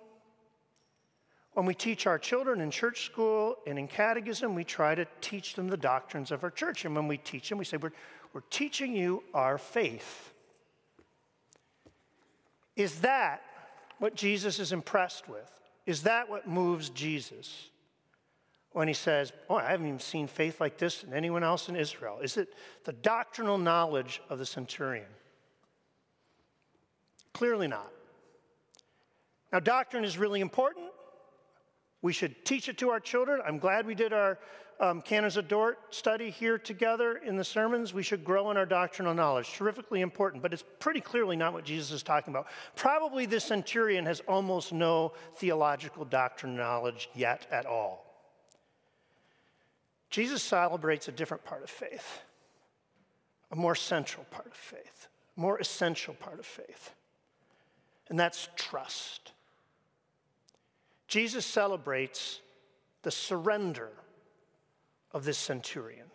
When 1.57 1.65
we 1.65 1.75
teach 1.75 2.07
our 2.07 2.19
children 2.19 2.61
in 2.61 2.71
church 2.71 3.07
school 3.07 3.57
and 3.67 3.79
in 3.79 3.89
catechism, 3.89 4.55
we 4.55 4.63
try 4.63 4.95
to 4.95 5.07
teach 5.23 5.55
them 5.55 5.69
the 5.69 5.77
doctrines 5.79 6.31
of 6.31 6.45
our 6.45 6.51
church. 6.51 6.85
And 6.85 6.95
when 6.95 7.09
we 7.09 7.17
teach 7.17 7.49
them, 7.49 7.57
we 7.57 7.65
say, 7.65 7.79
We're, 7.79 7.93
we're 8.35 8.43
teaching 8.51 8.95
you 8.95 9.23
our 9.33 9.57
faith. 9.57 10.35
Is 12.77 13.01
that 13.01 13.41
what 14.01 14.15
Jesus 14.15 14.59
is 14.59 14.71
impressed 14.71 15.31
with? 15.31 15.51
Is 15.87 16.03
that 16.03 16.29
what 16.29 16.47
moves 16.47 16.91
Jesus? 16.91 17.71
When 18.73 18.87
he 18.87 18.93
says, 18.93 19.33
Oh, 19.49 19.55
I 19.55 19.71
haven't 19.71 19.87
even 19.87 19.99
seen 19.99 20.27
faith 20.27 20.61
like 20.61 20.77
this 20.77 21.05
in 21.05 21.15
anyone 21.15 21.43
else 21.43 21.71
in 21.71 21.77
Israel. 21.77 22.19
Is 22.23 22.37
it 22.37 22.53
the 22.85 22.93
doctrinal 22.93 23.57
knowledge 23.57 24.21
of 24.29 24.39
the 24.39 24.45
centurion? 24.45 25.09
Clearly 27.33 27.67
not. 27.67 27.91
Now, 29.55 29.61
doctrine 29.61 30.05
is 30.05 30.19
really 30.19 30.43
important. 30.43 30.86
We 32.07 32.13
should 32.13 32.45
teach 32.45 32.69
it 32.69 32.79
to 32.79 32.91
our 32.91 33.01
children. 33.01 33.41
I'm 33.45 33.59
glad 33.59 33.85
we 33.85 33.97
did 33.97 34.13
our 34.13 34.39
um, 34.79 35.03
Canons 35.03 35.37
of 35.37 35.49
Dort 35.49 35.93
study 35.93 36.31
here 36.31 36.57
together 36.57 37.17
in 37.17 37.37
the 37.37 37.43
sermons, 37.43 37.93
we 37.93 38.05
should 38.05 38.25
grow 38.25 38.53
in 38.53 38.57
our 38.57 38.65
doctrinal 38.65 39.13
knowledge. 39.13 39.53
Terrifically 39.55 40.03
important, 40.03 40.41
but 40.41 40.53
it's 40.53 40.63
pretty 40.79 41.01
clearly 41.01 41.35
not 41.35 41.53
what 41.53 41.65
Jesus 41.65 41.91
is 41.91 42.05
talking 42.05 42.33
about. 42.33 42.47
Probably 42.77 43.27
this 43.27 43.43
centurion 43.43 44.07
has 44.07 44.21
almost 44.29 44.73
no 44.73 45.15
theological 45.35 46.05
doctrinal 46.05 46.57
knowledge 46.57 47.11
yet 47.13 47.49
at 47.51 47.67
all. 47.67 48.07
Jesus 50.09 50.45
celebrates 50.45 51.09
a 51.09 51.13
different 51.13 51.45
part 51.45 51.65
of 51.65 51.71
faith, 51.71 52.21
a 53.51 53.57
more 53.57 53.75
central 53.75 54.25
part 54.31 54.47
of 54.47 54.55
faith, 54.55 55.09
a 55.37 55.41
more 55.41 55.59
essential 55.59 56.15
part 56.15 56.39
of 56.39 56.47
faith, 56.47 56.95
and 58.09 58.17
that's 58.17 58.49
trust. 58.55 59.33
Jesus 61.17 61.47
celebrates 61.47 62.43
the 63.01 63.11
surrender 63.11 63.89
of 65.13 65.25
this 65.25 65.39
centurion 65.39 66.09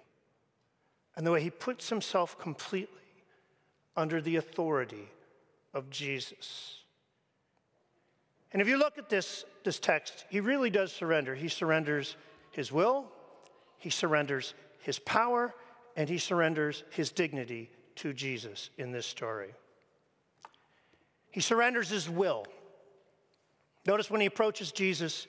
and 1.16 1.26
the 1.26 1.32
way 1.32 1.42
he 1.42 1.50
puts 1.50 1.90
himself 1.90 2.38
completely 2.38 3.02
under 3.98 4.22
the 4.22 4.36
authority 4.36 5.10
of 5.74 5.90
Jesus. 5.90 6.82
And 8.54 8.62
if 8.62 8.68
you 8.68 8.78
look 8.78 9.00
at 9.00 9.10
this, 9.10 9.44
this 9.64 9.80
text, 9.80 10.26
he 10.30 10.40
really 10.40 10.70
does 10.70 10.92
surrender. 10.92 11.34
He 11.34 11.48
surrenders 11.48 12.16
his 12.52 12.72
will, 12.72 13.08
he 13.80 13.90
surrenders 13.90 14.54
his 14.82 15.00
power, 15.00 15.56
and 15.96 16.08
he 16.08 16.20
surrenders 16.20 16.84
his 16.92 17.10
dignity 17.12 17.72
to 17.96 18.14
Jesus 18.14 18.70
in 18.78 18.92
this 18.92 19.08
story. 19.08 19.56
He 21.32 21.42
surrenders 21.42 21.90
his 21.90 22.08
will. 22.08 22.46
Notice 23.86 24.10
when 24.10 24.22
he 24.22 24.28
approaches 24.28 24.72
Jesus, 24.72 25.28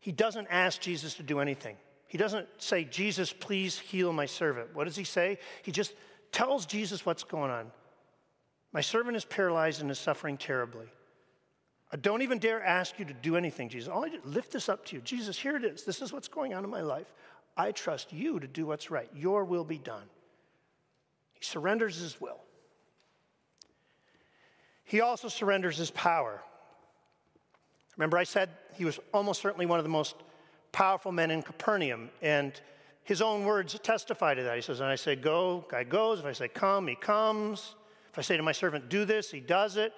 he 0.00 0.12
doesn't 0.12 0.48
ask 0.50 0.80
Jesus 0.80 1.14
to 1.14 1.22
do 1.22 1.40
anything. 1.40 1.76
He 2.08 2.18
doesn't 2.18 2.46
say, 2.58 2.84
Jesus, 2.84 3.32
please 3.32 3.78
heal 3.78 4.12
my 4.12 4.26
servant. 4.26 4.74
What 4.74 4.84
does 4.84 4.96
he 4.96 5.04
say? 5.04 5.38
He 5.62 5.72
just 5.72 5.94
tells 6.32 6.66
Jesus 6.66 7.04
what's 7.04 7.24
going 7.24 7.50
on. 7.50 7.70
My 8.72 8.80
servant 8.80 9.16
is 9.16 9.24
paralyzed 9.24 9.80
and 9.80 9.90
is 9.90 9.98
suffering 9.98 10.36
terribly. 10.36 10.86
I 11.92 11.96
don't 11.96 12.22
even 12.22 12.38
dare 12.38 12.62
ask 12.62 12.98
you 12.98 13.04
to 13.04 13.14
do 13.14 13.36
anything, 13.36 13.68
Jesus. 13.68 13.88
All 13.88 14.04
I'll 14.04 14.10
lift 14.24 14.52
this 14.52 14.68
up 14.68 14.84
to 14.86 14.96
you. 14.96 15.02
Jesus, 15.02 15.38
here 15.38 15.56
it 15.56 15.64
is. 15.64 15.84
This 15.84 16.02
is 16.02 16.12
what's 16.12 16.28
going 16.28 16.52
on 16.52 16.64
in 16.64 16.70
my 16.70 16.80
life. 16.80 17.12
I 17.56 17.72
trust 17.72 18.12
you 18.12 18.38
to 18.40 18.46
do 18.46 18.66
what's 18.66 18.90
right. 18.90 19.08
Your 19.14 19.44
will 19.44 19.64
be 19.64 19.78
done. 19.78 20.02
He 21.32 21.44
surrenders 21.44 21.96
his 21.96 22.20
will. 22.20 22.40
He 24.84 25.00
also 25.00 25.28
surrenders 25.28 25.76
his 25.76 25.90
power. 25.90 26.42
Remember, 27.96 28.18
I 28.18 28.24
said 28.24 28.50
he 28.74 28.84
was 28.84 28.98
almost 29.12 29.40
certainly 29.40 29.66
one 29.66 29.78
of 29.78 29.84
the 29.84 29.90
most 29.90 30.16
powerful 30.72 31.12
men 31.12 31.30
in 31.30 31.42
Capernaum, 31.42 32.10
and 32.20 32.60
his 33.04 33.22
own 33.22 33.44
words 33.44 33.78
testify 33.82 34.34
to 34.34 34.42
that. 34.42 34.56
He 34.56 34.62
says, 34.62 34.80
And 34.80 34.88
I 34.88 34.96
say, 34.96 35.16
Go, 35.16 35.64
guy 35.70 35.84
goes. 35.84 36.20
If 36.20 36.26
I 36.26 36.32
say, 36.32 36.48
Come, 36.48 36.88
he 36.88 36.94
comes. 36.94 37.74
If 38.10 38.18
I 38.18 38.22
say 38.22 38.36
to 38.36 38.42
my 38.42 38.52
servant, 38.52 38.88
Do 38.88 39.04
this, 39.04 39.30
he 39.30 39.40
does 39.40 39.76
it. 39.76 39.92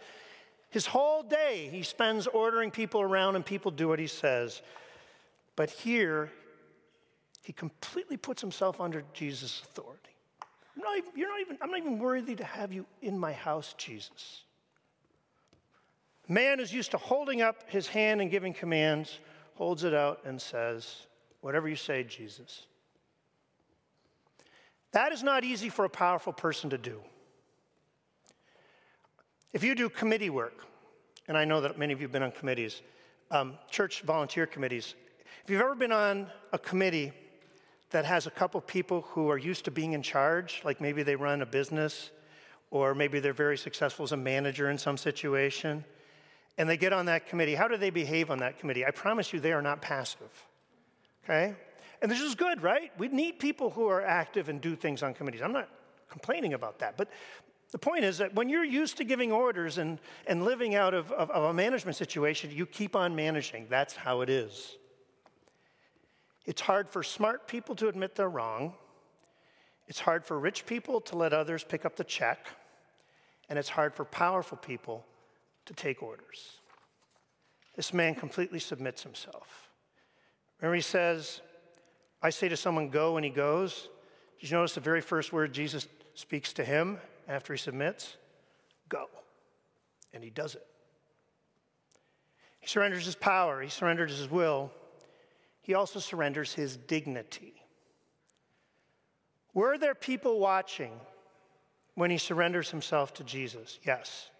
His 0.71 0.87
whole 0.87 1.23
day 1.23 1.69
he 1.73 1.83
spends 1.83 2.27
ordering 2.27 2.71
people 2.71 3.01
around, 3.01 3.37
and 3.37 3.45
people 3.45 3.71
do 3.71 3.89
what 3.89 3.99
he 3.99 4.07
says. 4.07 4.63
But 5.57 5.71
here, 5.71 6.31
he 7.43 7.53
completely 7.53 8.17
puts 8.17 8.41
himself 8.41 8.81
under 8.81 9.03
Jesus' 9.15 9.63
authority. 9.65 9.99
I'm 10.77 10.83
not, 10.83 11.17
you're 11.17 11.29
not 11.29 11.41
even, 11.41 11.59
I'm 11.61 11.71
not 11.71 11.79
even 11.79 11.99
worthy 11.99 12.37
to 12.37 12.45
have 12.45 12.73
you 12.73 12.87
in 13.03 13.19
my 13.19 13.33
house, 13.33 13.75
Jesus. 13.79 14.43
Man 16.29 16.61
is 16.61 16.73
used 16.73 16.91
to 16.91 16.99
holding 16.99 17.41
up 17.41 17.71
his 17.71 17.89
hand 17.89 18.21
and 18.21 18.31
giving 18.31 18.53
commands, 18.53 19.19
holds 19.55 19.83
it 19.83 19.95
out 19.95 20.21
and 20.25 20.41
says, 20.41 21.07
Whatever 21.41 21.69
you 21.69 21.77
say, 21.77 22.03
Jesus. 22.03 22.67
That 24.93 25.13
is 25.13 25.23
not 25.23 25.45
easy 25.45 25.69
for 25.69 25.85
a 25.85 25.91
powerful 25.91 26.33
person 26.33 26.71
to 26.71 26.79
do. 26.79 27.01
If 29.53 29.63
you 29.63 29.75
do 29.75 29.89
committee 29.89 30.31
work, 30.31 30.67
and 31.27 31.37
I 31.37 31.45
know 31.45 31.61
that 31.61 31.79
many 31.79 31.93
of 31.93 32.01
you 32.01 32.05
have 32.05 32.13
been 32.13 32.23
on 32.23 32.33
committees, 32.33 32.83
um, 33.31 33.55
church 33.71 34.03
volunteer 34.03 34.47
committees, 34.47 34.95
if 35.45 35.51
you've 35.51 35.61
ever 35.61 35.75
been 35.75 35.93
on 35.93 36.27
a 36.53 36.59
committee 36.59 37.13
that 37.91 38.05
has 38.05 38.27
a 38.27 38.31
couple 38.31 38.61
people 38.61 39.03
who 39.13 39.31
are 39.31 39.39
used 39.39 39.65
to 39.65 39.71
being 39.71 39.93
in 39.93 40.03
charge, 40.03 40.61
like 40.65 40.81
maybe 40.81 41.03
they 41.03 41.17
run 41.17 41.41
a 41.41 41.47
business, 41.47 42.11
or 42.71 42.95
maybe 42.95 43.21
they're 43.21 43.33
very 43.33 43.57
successful 43.57 44.05
as 44.05 44.13
a 44.13 44.17
manager 44.17 44.71
in 44.71 44.77
some 44.77 44.99
situation, 44.99 45.85
and 46.59 46.69
they 46.69 46.77
get 46.77 46.93
on 46.93 47.07
that 47.07 47.29
committee, 47.29 47.55
how 47.55 47.69
do 47.69 47.77
they 47.77 47.91
behave 47.91 48.31
on 48.31 48.39
that 48.39 48.59
committee? 48.59 48.85
I 48.85 48.91
promise 48.91 49.33
you, 49.33 49.39
they 49.39 49.53
are 49.53 49.63
not 49.63 49.81
passive. 49.81 50.29
Okay? 51.25 51.55
And 52.03 52.11
this 52.11 52.21
is 52.21 52.35
good, 52.35 52.63
right? 52.63 52.91
We 52.99 53.09
need 53.09 53.39
people 53.39 53.71
who 53.71 53.87
are 53.87 54.05
active 54.05 54.49
and 54.49 54.61
do 54.61 54.75
things 54.75 55.03
on 55.03 55.15
committees. 55.15 55.41
I'm 55.41 55.53
not 55.53 55.69
complaining 56.11 56.55
about 56.55 56.81
that. 56.81 56.97
But 56.97 57.11
the 57.71 57.79
point 57.79 58.05
is 58.05 58.19
that 58.19 58.35
when 58.35 58.49
you're 58.49 58.65
used 58.65 58.97
to 58.97 59.05
giving 59.05 59.31
orders 59.31 59.79
and, 59.79 60.01
and 60.27 60.45
living 60.45 60.75
out 60.75 60.95
of, 60.95 61.13
of, 61.13 61.31
of 61.31 61.45
a 61.45 61.55
management 61.55 61.97
situation, 61.97 62.51
you 62.53 62.67
keep 62.67 62.97
on 62.97 63.15
managing. 63.15 63.67
That's 63.71 63.95
how 63.95 64.23
it 64.23 64.29
is. 64.29 64.77
It's 66.45 66.61
hard 66.61 66.89
for 66.89 67.03
smart 67.03 67.47
people 67.47 67.77
to 67.77 67.89
admit 67.89 68.17
they're 68.17 68.29
wrong. 68.29 68.75
It's 69.87 70.01
hard 70.01 70.25
for 70.25 70.39
rich 70.39 70.67
people 70.67 71.01
to 71.03 71.17
let 71.17 71.33
others 71.33 71.63
pick 71.63 71.85
up 71.85 71.95
the 71.95 72.05
check. 72.05 72.49
And 73.49 73.59
it's 73.59 73.69
hard 73.69 73.95
for 73.95 74.05
powerful 74.05 74.59
people 74.59 75.05
to 75.69 75.75
take 75.75 76.03
orders. 76.03 76.59
This 77.77 77.95
man 77.95 78.15
completely 78.15 78.59
submits 78.59 79.03
himself. 79.03 79.69
Remember, 80.61 80.75
he 80.75 80.81
says, 80.81 81.41
I 82.23 82.31
say 82.31 82.49
to 82.49 82.57
someone, 82.57 82.89
go, 82.89 83.17
and 83.17 83.25
he 83.25 83.31
goes. 83.31 83.89
Did 84.41 84.51
you 84.51 84.57
notice 84.57 84.75
the 84.75 84.81
very 84.81 85.01
first 85.01 85.33
word 85.33 85.53
Jesus 85.53 85.87
speaks 86.15 86.53
to 86.55 86.65
him 86.65 86.99
after 87.29 87.53
he 87.53 87.59
submits? 87.59 88.17
Go. 88.89 89.07
And 90.13 90.25
he 90.25 90.31
does 90.31 90.55
it. 90.55 90.67
He 92.61 92.67
surrenders 92.67 93.05
his 93.05 93.15
power, 93.15 93.63
he 93.63 93.69
surrenders 93.69 94.19
his 94.19 94.31
will, 94.31 94.73
he 95.61 95.75
also 95.75 96.01
surrenders 96.01 96.55
his 96.55 96.77
dignity. 96.77 97.55
Were 99.53 99.77
there 99.77 99.95
people 99.95 100.41
watching 100.41 100.93
when 101.95 102.11
he 102.11 102.19
surrenders 102.19 102.71
himself 102.71 103.13
to 103.15 103.25
Jesus? 103.25 103.79
Yes. 103.85 104.31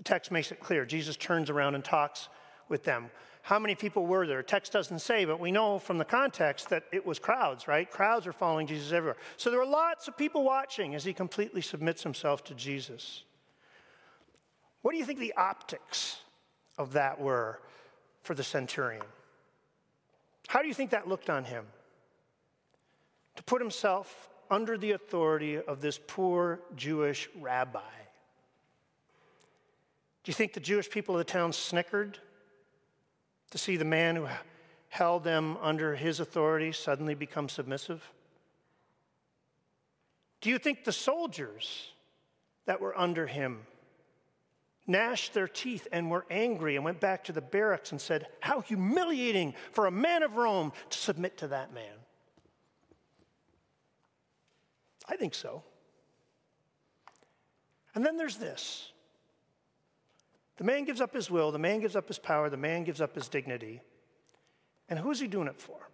The 0.00 0.04
text 0.04 0.30
makes 0.30 0.50
it 0.50 0.60
clear. 0.60 0.86
Jesus 0.86 1.14
turns 1.14 1.50
around 1.50 1.74
and 1.74 1.84
talks 1.84 2.30
with 2.70 2.84
them. 2.84 3.10
How 3.42 3.58
many 3.58 3.74
people 3.74 4.06
were 4.06 4.26
there? 4.26 4.42
Text 4.42 4.72
doesn't 4.72 5.00
say, 5.00 5.26
but 5.26 5.38
we 5.38 5.52
know 5.52 5.78
from 5.78 5.98
the 5.98 6.06
context 6.06 6.70
that 6.70 6.84
it 6.90 7.04
was 7.04 7.18
crowds, 7.18 7.68
right? 7.68 7.90
Crowds 7.90 8.26
are 8.26 8.32
following 8.32 8.66
Jesus 8.66 8.92
everywhere. 8.92 9.18
So 9.36 9.50
there 9.50 9.58
were 9.58 9.66
lots 9.66 10.08
of 10.08 10.16
people 10.16 10.42
watching 10.42 10.94
as 10.94 11.04
he 11.04 11.12
completely 11.12 11.60
submits 11.60 12.02
himself 12.02 12.42
to 12.44 12.54
Jesus. 12.54 13.24
What 14.80 14.92
do 14.92 14.96
you 14.96 15.04
think 15.04 15.18
the 15.18 15.34
optics 15.36 16.16
of 16.78 16.94
that 16.94 17.20
were 17.20 17.60
for 18.22 18.34
the 18.34 18.42
centurion? 18.42 19.04
How 20.48 20.62
do 20.62 20.68
you 20.68 20.74
think 20.74 20.92
that 20.92 21.08
looked 21.08 21.28
on 21.28 21.44
him? 21.44 21.66
To 23.36 23.42
put 23.42 23.60
himself 23.60 24.30
under 24.50 24.78
the 24.78 24.92
authority 24.92 25.58
of 25.60 25.82
this 25.82 26.00
poor 26.06 26.60
Jewish 26.74 27.28
rabbi. 27.38 27.80
Do 30.22 30.30
you 30.30 30.34
think 30.34 30.52
the 30.52 30.60
Jewish 30.60 30.90
people 30.90 31.14
of 31.14 31.18
the 31.18 31.32
town 31.32 31.52
snickered 31.52 32.18
to 33.50 33.58
see 33.58 33.76
the 33.76 33.84
man 33.84 34.16
who 34.16 34.28
held 34.88 35.24
them 35.24 35.56
under 35.62 35.94
his 35.94 36.20
authority 36.20 36.72
suddenly 36.72 37.14
become 37.14 37.48
submissive? 37.48 38.02
Do 40.40 40.50
you 40.50 40.58
think 40.58 40.84
the 40.84 40.92
soldiers 40.92 41.92
that 42.66 42.80
were 42.80 42.98
under 42.98 43.26
him 43.26 43.60
gnashed 44.86 45.34
their 45.34 45.48
teeth 45.48 45.86
and 45.92 46.10
were 46.10 46.26
angry 46.30 46.76
and 46.76 46.84
went 46.84 47.00
back 47.00 47.24
to 47.24 47.32
the 47.32 47.40
barracks 47.40 47.92
and 47.92 48.00
said, 48.00 48.26
How 48.40 48.60
humiliating 48.60 49.54
for 49.72 49.86
a 49.86 49.90
man 49.90 50.22
of 50.22 50.36
Rome 50.36 50.72
to 50.90 50.98
submit 50.98 51.38
to 51.38 51.48
that 51.48 51.72
man? 51.72 51.94
I 55.08 55.16
think 55.16 55.34
so. 55.34 55.62
And 57.94 58.04
then 58.04 58.16
there's 58.16 58.36
this 58.36 58.92
the 60.60 60.66
man 60.66 60.84
gives 60.84 61.00
up 61.00 61.14
his 61.14 61.30
will, 61.30 61.50
the 61.52 61.58
man 61.58 61.80
gives 61.80 61.96
up 61.96 62.06
his 62.06 62.18
power, 62.18 62.50
the 62.50 62.56
man 62.58 62.84
gives 62.84 63.00
up 63.00 63.14
his 63.14 63.30
dignity. 63.30 63.80
And 64.90 64.98
who's 64.98 65.18
he 65.18 65.26
doing 65.26 65.48
it 65.48 65.58
for? 65.58 65.88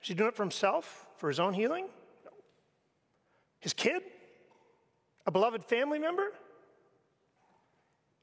Is 0.00 0.06
he 0.06 0.14
doing 0.14 0.28
it 0.28 0.36
for 0.36 0.44
himself, 0.44 1.08
for 1.16 1.26
his 1.26 1.40
own 1.40 1.52
healing? 1.52 1.86
No. 2.24 2.30
His 3.58 3.72
kid? 3.72 4.02
A 5.26 5.32
beloved 5.32 5.64
family 5.64 5.98
member? 5.98 6.32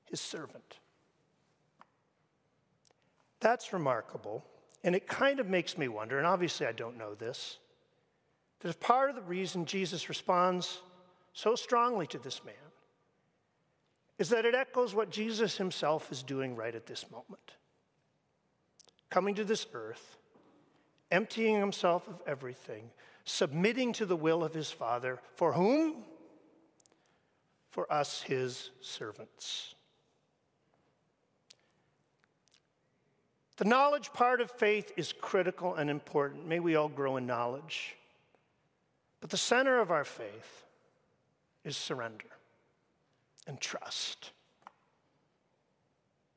His 0.05 0.21
servant. 0.21 0.79
That's 3.41 3.73
remarkable. 3.73 4.45
And 4.85 4.95
it 4.95 5.05
kind 5.05 5.41
of 5.41 5.47
makes 5.47 5.77
me 5.77 5.89
wonder, 5.89 6.17
and 6.17 6.25
obviously 6.25 6.65
I 6.65 6.71
don't 6.71 6.97
know 6.97 7.13
this, 7.13 7.57
that 8.61 8.69
if 8.69 8.79
part 8.79 9.09
of 9.09 9.17
the 9.17 9.21
reason 9.21 9.65
Jesus 9.65 10.07
responds 10.07 10.79
so 11.33 11.55
strongly 11.55 12.07
to 12.07 12.17
this 12.17 12.45
man 12.45 12.55
is 14.17 14.29
that 14.29 14.45
it 14.45 14.55
echoes 14.55 14.95
what 14.95 15.09
Jesus 15.11 15.57
himself 15.57 16.11
is 16.11 16.23
doing 16.23 16.55
right 16.55 16.73
at 16.73 16.87
this 16.87 17.09
moment. 17.11 17.55
Coming 19.09 19.35
to 19.35 19.43
this 19.43 19.65
earth, 19.73 20.17
emptying 21.11 21.59
himself 21.59 22.07
of 22.07 22.21
everything, 22.25 22.89
submitting 23.25 23.93
to 23.93 24.05
the 24.05 24.15
will 24.15 24.43
of 24.43 24.53
his 24.53 24.71
Father, 24.71 25.19
for 25.35 25.53
whom? 25.53 26.03
For 27.69 27.91
us, 27.93 28.23
his 28.23 28.71
servants. 28.81 29.75
The 33.57 33.65
knowledge 33.65 34.13
part 34.13 34.41
of 34.41 34.51
faith 34.51 34.91
is 34.97 35.13
critical 35.13 35.75
and 35.75 35.89
important. 35.89 36.47
May 36.47 36.59
we 36.59 36.75
all 36.75 36.89
grow 36.89 37.17
in 37.17 37.25
knowledge. 37.25 37.95
But 39.19 39.29
the 39.31 39.37
center 39.37 39.79
of 39.79 39.89
our 39.89 40.03
faith 40.03 40.65
is 41.63 41.75
surrender 41.75 42.36
and 43.47 43.59
trust. 43.59 44.31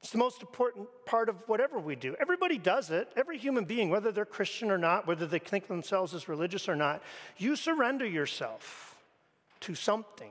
It's 0.00 0.12
the 0.12 0.18
most 0.18 0.40
important 0.40 0.88
part 1.04 1.28
of 1.28 1.46
whatever 1.46 1.78
we 1.78 1.94
do. 1.94 2.16
Everybody 2.18 2.56
does 2.56 2.90
it. 2.90 3.08
Every 3.16 3.36
human 3.36 3.64
being, 3.64 3.90
whether 3.90 4.10
they're 4.10 4.24
Christian 4.24 4.70
or 4.70 4.78
not, 4.78 5.06
whether 5.06 5.26
they 5.26 5.38
think 5.38 5.66
themselves 5.66 6.14
as 6.14 6.28
religious 6.28 6.68
or 6.68 6.76
not, 6.76 7.02
you 7.36 7.54
surrender 7.54 8.06
yourself 8.06 8.96
to 9.60 9.74
something. 9.74 10.30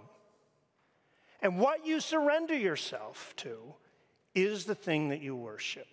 And 1.42 1.60
what 1.60 1.86
you 1.86 2.00
surrender 2.00 2.58
yourself 2.58 3.34
to 3.38 3.58
is 4.34 4.65
the 4.65 4.76
thing 4.76 5.10
that 5.10 5.22
you 5.22 5.36
worship. 5.36 5.88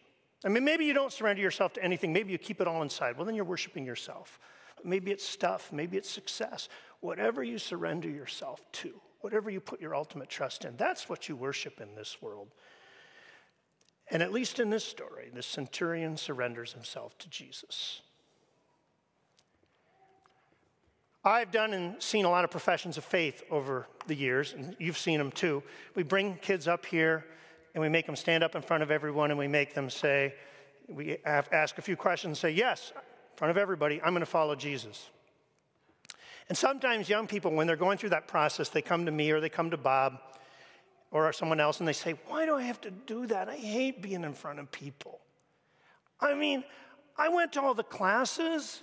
I 0.45 0.49
mean, 0.49 0.65
maybe 0.65 0.87
you 0.87 0.95
don't 0.95 1.13
surrender 1.13 1.43
yourself 1.43 1.75
to 1.75 1.85
anything. 1.85 2.13
Maybe 2.13 2.33
you 2.33 2.39
keep 2.39 2.61
it 2.61 2.67
all 2.67 2.83
inside. 2.83 3.17
Well, 3.17 3.27
then 3.27 3.35
you're 3.35 3.45
worshiping 3.45 3.85
yourself. 3.85 4.39
Maybe 4.85 5.11
it's 5.11 5.25
stuff. 5.25 5.71
Maybe 5.71 5.97
it's 5.97 6.11
success. 6.11 6.69
Whatever 7.01 7.45
you 7.45 7.59
surrender 7.59 8.09
yourself 8.09 8.61
to 8.73 9.01
whatever 9.27 9.51
you 9.51 9.59
put 9.59 9.81
your 9.81 9.93
ultimate 9.93 10.29
trust 10.29 10.65
in. 10.65 10.77
That's 10.77 11.09
what 11.09 11.29
you 11.29 11.35
worship 11.35 11.81
in 11.81 11.97
this 11.97 12.23
world. 12.23 12.47
And 14.09 14.23
at 14.23 14.33
least 14.33 14.61
in 14.61 14.71
this 14.71 14.85
story, 14.85 15.33
the 15.35 15.43
centurion 15.43 16.17
surrenders 16.17 16.75
himself 16.75 17.19
to 17.19 17.29
Jesus. 17.29 18.03
I've 21.25 21.51
done 21.51 21.73
and 21.73 22.01
seen 22.01 22.25
a 22.25 22.31
lot 22.31 22.45
of 22.45 22.53
professions 22.53 22.99
of 22.99 23.05
faith 23.05 23.43
over 23.51 23.89
the 24.07 24.15
years, 24.15 24.53
and 24.53 24.77
you've 24.79 24.97
seen 24.97 25.19
them 25.19 25.33
too. 25.33 25.61
We 25.97 26.05
bring 26.05 26.37
kids 26.37 26.69
up 26.69 26.87
here 26.87 27.27
and 27.75 27.83
we 27.83 27.89
make 27.89 28.07
them 28.07 28.15
stand 28.15 28.45
up 28.45 28.55
in 28.55 28.63
front 28.63 28.85
of 28.85 28.93
everyone 28.93 29.33
and 29.33 29.39
we 29.41 29.49
make 29.49 29.75
them 29.75 29.91
say, 29.91 30.37
we 30.87 31.17
ask 31.25 31.79
a 31.79 31.83
few 31.83 31.97
questions 31.97 32.29
and 32.29 32.37
say, 32.39 32.51
Yes, 32.51 32.93
in 32.95 33.37
front 33.37 33.51
of 33.51 33.57
everybody, 33.57 34.01
I'm 34.03 34.13
going 34.13 34.21
to 34.21 34.27
follow 34.27 34.55
Jesus. 34.55 35.11
And 36.49 36.57
sometimes 36.57 37.09
young 37.09 37.27
people, 37.27 37.51
when 37.53 37.67
they're 37.67 37.77
going 37.77 37.99
through 37.99 38.11
that 38.11 38.29
process, 38.29 38.69
they 38.69 38.83
come 38.83 39.07
to 39.07 39.13
me 39.13 39.31
or 39.31 39.41
they 39.41 39.49
come 39.49 39.71
to 39.71 39.77
Bob 39.77 40.21
or 41.11 41.33
someone 41.33 41.61
else 41.61 41.81
and 41.81 41.89
they 41.89 41.93
say, 41.93 42.15
Why 42.27 42.47
do 42.47 42.55
I 42.55 42.63
have 42.63 42.81
to 42.83 42.91
do 42.91 43.27
that? 43.27 43.49
I 43.49 43.57
hate 43.57 44.01
being 44.01 44.23
in 44.23 44.33
front 44.33 44.59
of 44.59 44.71
people. 44.71 45.21
I 46.21 46.35
mean, 46.35 46.65
I 47.19 47.29
went 47.29 47.53
to 47.55 47.63
all 47.63 47.75
the 47.75 47.83
classes. 47.83 48.83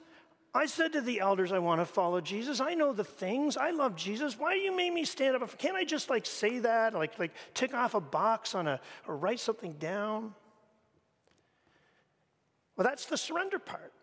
I 0.55 0.67
said 0.67 0.93
to 0.93 1.01
the 1.01 1.19
elders, 1.19 1.51
I 1.51 1.57
want 1.59 1.81
to 1.81 1.85
follow 1.85 2.21
Jesus. 2.21 2.59
I 2.59 2.75
know 2.75 2.93
the 2.93 3.03
things. 3.03 3.57
I 3.57 3.71
love 3.71 3.95
Jesus. 3.95 4.37
Why 4.37 4.53
do 4.53 4.59
you 4.59 4.75
make 4.75 4.93
me 4.93 5.03
stand 5.03 5.35
up? 5.35 5.57
Can't 5.57 5.75
I 5.75 5.83
just 5.83 6.09
like 6.09 6.25
say 6.27 6.59
that? 6.59 6.93
Like, 6.93 7.17
like 7.17 7.31
tick 7.55 7.73
off 7.73 7.95
a 7.95 8.01
box 8.01 8.53
on 8.53 8.67
a, 8.67 8.79
or 9.07 9.17
write 9.17 9.39
something 9.39 9.73
down? 9.73 10.35
Well, 12.75 12.85
that's 12.85 13.05
the 13.05 13.17
surrender 13.17 13.57
part. 13.57 13.93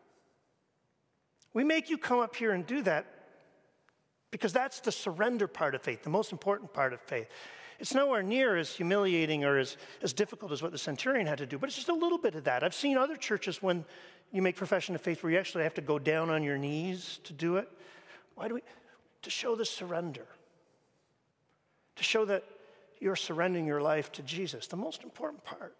We 1.52 1.62
make 1.62 1.90
you 1.90 1.98
come 1.98 2.20
up 2.20 2.34
here 2.34 2.52
and 2.52 2.66
do 2.66 2.82
that 2.82 3.19
because 4.30 4.52
that's 4.52 4.80
the 4.80 4.92
surrender 4.92 5.46
part 5.46 5.74
of 5.74 5.82
faith, 5.82 6.02
the 6.02 6.10
most 6.10 6.32
important 6.32 6.72
part 6.72 6.92
of 6.92 7.00
faith. 7.00 7.28
It's 7.78 7.94
nowhere 7.94 8.22
near 8.22 8.56
as 8.56 8.74
humiliating 8.74 9.42
or 9.44 9.58
as, 9.58 9.76
as 10.02 10.12
difficult 10.12 10.52
as 10.52 10.62
what 10.62 10.70
the 10.70 10.78
centurion 10.78 11.26
had 11.26 11.38
to 11.38 11.46
do, 11.46 11.58
but 11.58 11.68
it's 11.68 11.76
just 11.76 11.88
a 11.88 11.94
little 11.94 12.18
bit 12.18 12.34
of 12.34 12.44
that. 12.44 12.62
I've 12.62 12.74
seen 12.74 12.98
other 12.98 13.16
churches 13.16 13.62
when 13.62 13.84
you 14.32 14.42
make 14.42 14.56
profession 14.56 14.94
of 14.94 15.00
faith 15.00 15.22
where 15.22 15.32
you 15.32 15.38
actually 15.38 15.64
have 15.64 15.74
to 15.74 15.80
go 15.80 15.98
down 15.98 16.30
on 16.30 16.42
your 16.42 16.58
knees 16.58 17.20
to 17.24 17.32
do 17.32 17.56
it. 17.56 17.68
Why 18.34 18.48
do 18.48 18.54
we? 18.54 18.60
To 19.22 19.30
show 19.30 19.56
the 19.56 19.64
surrender, 19.64 20.26
to 21.96 22.02
show 22.02 22.24
that 22.26 22.44
you're 23.00 23.16
surrendering 23.16 23.66
your 23.66 23.80
life 23.80 24.12
to 24.12 24.22
Jesus, 24.22 24.66
the 24.66 24.76
most 24.76 25.02
important 25.02 25.42
part. 25.42 25.74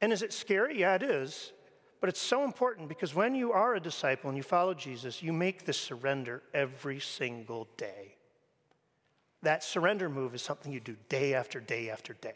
And 0.00 0.12
is 0.12 0.22
it 0.22 0.32
scary? 0.32 0.80
Yeah, 0.80 0.96
it 0.96 1.04
is. 1.04 1.52
But 2.02 2.08
it's 2.08 2.20
so 2.20 2.42
important 2.42 2.88
because 2.88 3.14
when 3.14 3.36
you 3.36 3.52
are 3.52 3.76
a 3.76 3.80
disciple 3.80 4.28
and 4.28 4.36
you 4.36 4.42
follow 4.42 4.74
Jesus, 4.74 5.22
you 5.22 5.32
make 5.32 5.64
this 5.64 5.78
surrender 5.78 6.42
every 6.52 6.98
single 6.98 7.68
day. 7.76 8.16
That 9.42 9.62
surrender 9.62 10.08
move 10.08 10.34
is 10.34 10.42
something 10.42 10.72
you 10.72 10.80
do 10.80 10.96
day 11.08 11.32
after 11.32 11.60
day 11.60 11.90
after 11.90 12.14
day. 12.14 12.34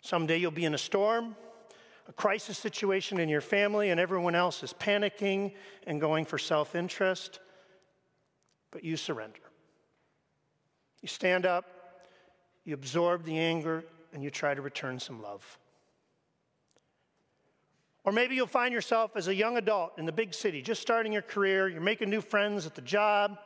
Someday 0.00 0.38
you'll 0.38 0.50
be 0.50 0.64
in 0.64 0.72
a 0.72 0.78
storm, 0.78 1.36
a 2.08 2.14
crisis 2.14 2.56
situation 2.56 3.20
in 3.20 3.28
your 3.28 3.42
family, 3.42 3.90
and 3.90 4.00
everyone 4.00 4.34
else 4.34 4.62
is 4.62 4.72
panicking 4.72 5.52
and 5.86 6.00
going 6.00 6.24
for 6.24 6.38
self 6.38 6.74
interest, 6.74 7.40
but 8.70 8.82
you 8.84 8.96
surrender. 8.96 9.40
You 11.02 11.08
stand 11.08 11.44
up, 11.44 11.66
you 12.64 12.72
absorb 12.72 13.24
the 13.24 13.36
anger, 13.36 13.84
and 14.14 14.24
you 14.24 14.30
try 14.30 14.54
to 14.54 14.62
return 14.62 14.98
some 14.98 15.20
love. 15.20 15.58
Or 18.06 18.12
maybe 18.12 18.36
you'll 18.36 18.46
find 18.46 18.72
yourself 18.72 19.16
as 19.16 19.26
a 19.26 19.34
young 19.34 19.56
adult 19.56 19.98
in 19.98 20.06
the 20.06 20.12
big 20.12 20.32
city, 20.32 20.62
just 20.62 20.80
starting 20.80 21.12
your 21.12 21.22
career, 21.22 21.68
you're 21.68 21.80
making 21.80 22.08
new 22.08 22.20
friends 22.20 22.64
at 22.64 22.76
the 22.76 22.80
job, 22.80 23.36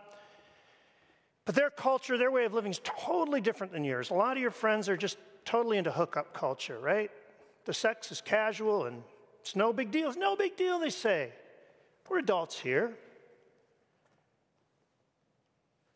but 1.46 1.54
their 1.54 1.70
culture, 1.70 2.18
their 2.18 2.30
way 2.30 2.44
of 2.44 2.52
living 2.52 2.70
is 2.70 2.80
totally 2.84 3.40
different 3.40 3.72
than 3.72 3.84
yours. 3.84 4.10
A 4.10 4.14
lot 4.14 4.36
of 4.36 4.42
your 4.42 4.50
friends 4.50 4.86
are 4.88 4.98
just 4.98 5.16
totally 5.46 5.78
into 5.78 5.90
hookup 5.90 6.34
culture, 6.34 6.78
right? 6.78 7.10
The 7.64 7.72
sex 7.72 8.12
is 8.12 8.20
casual 8.20 8.84
and 8.84 9.02
it's 9.40 9.56
no 9.56 9.72
big 9.72 9.90
deal. 9.90 10.08
It's 10.08 10.18
no 10.18 10.36
big 10.36 10.56
deal, 10.56 10.78
they 10.78 10.90
say. 10.90 11.32
We're 12.08 12.18
adults 12.18 12.58
here. 12.58 12.92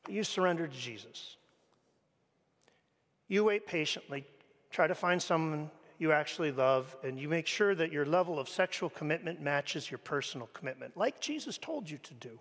But 0.05 0.14
you 0.14 0.24
surrender 0.24 0.66
to 0.66 0.77
Jesus. 0.77 1.37
You 3.29 3.44
wait 3.44 3.66
patiently, 3.66 4.24
try 4.70 4.87
to 4.87 4.94
find 4.94 5.20
someone 5.20 5.70
you 5.98 6.12
actually 6.12 6.50
love, 6.52 6.96
and 7.02 7.18
you 7.18 7.28
make 7.28 7.46
sure 7.46 7.74
that 7.74 7.92
your 7.92 8.04
level 8.04 8.38
of 8.38 8.48
sexual 8.48 8.90
commitment 8.90 9.40
matches 9.40 9.90
your 9.90 9.98
personal 9.98 10.48
commitment, 10.52 10.96
like 10.96 11.20
Jesus 11.20 11.57
told 11.59 11.88
you 11.88 11.98
to 11.98 12.14
do. 12.14 12.38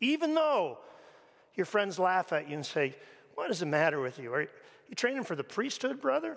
Even 0.00 0.34
though 0.34 0.78
your 1.54 1.66
friends 1.66 1.98
laugh 1.98 2.32
at 2.32 2.48
you 2.48 2.54
and 2.54 2.64
say, 2.64 2.94
What 3.34 3.48
does 3.48 3.62
it 3.62 3.66
matter 3.66 4.00
with 4.00 4.18
you? 4.18 4.32
Are 4.32 4.42
you 4.42 4.94
training 4.94 5.24
for 5.24 5.36
the 5.36 5.44
priesthood, 5.44 6.00
brother? 6.00 6.36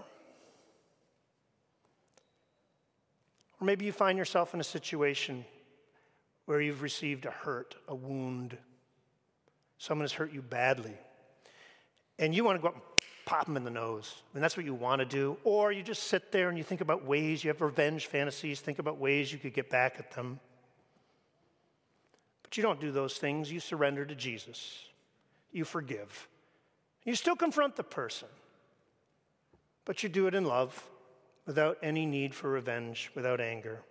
Or 3.60 3.66
maybe 3.66 3.86
you 3.86 3.92
find 3.92 4.18
yourself 4.18 4.54
in 4.54 4.60
a 4.60 4.64
situation 4.64 5.46
where 6.46 6.60
you've 6.60 6.82
received 6.82 7.26
a 7.26 7.32
hurt, 7.32 7.76
a 7.88 7.96
wound. 7.96 8.58
Someone 9.78 10.04
has 10.04 10.12
hurt 10.12 10.34
you 10.34 10.42
badly. 10.42 10.98
And 12.20 12.36
you 12.36 12.44
want 12.44 12.58
to 12.58 12.62
go 12.62 12.68
up 12.70 12.74
and 12.76 12.84
pop 13.26 13.46
them 13.46 13.58
in 13.58 13.64
the 13.64 13.70
nose. 13.70 14.16
And 14.34 14.44
that's 14.44 14.58
what 14.58 14.66
you 14.66 14.74
want 14.74 15.00
to 15.00 15.06
do. 15.06 15.38
Or 15.44 15.72
you 15.72 15.84
just 15.84 16.04
sit 16.04 16.32
there 16.32 16.50
and 16.50 16.58
you 16.58 16.64
think 16.64 16.82
about 16.82 17.06
ways, 17.06 17.44
you 17.44 17.50
have 17.50 17.62
revenge 17.62 18.08
fantasies, 18.08 18.60
think 18.60 18.80
about 18.80 18.98
ways 18.98 19.32
you 19.32 19.40
could 19.40 19.54
get 19.54 19.70
back 19.70 19.96
at 20.00 20.12
them. 20.12 20.40
But 22.42 22.58
you 22.58 22.64
don't 22.64 22.80
do 22.80 22.92
those 22.92 23.18
things. 23.18 23.52
You 23.52 23.60
surrender 23.60 24.06
to 24.06 24.16
Jesus 24.16 24.86
you 25.54 25.64
forgive. 25.64 26.28
You 27.06 27.16
still 27.16 27.36
confront 27.36 27.76
the 27.76 27.84
person, 27.84 28.28
but 29.86 30.04
you 30.04 30.10
do 30.10 30.28
it 30.28 30.36
in 30.36 30.46
love 30.46 30.90
without 31.46 31.78
any 31.84 32.06
need 32.06 32.34
for 32.34 32.50
revenge, 32.50 33.12
without 33.16 33.40
anger. 33.40 33.82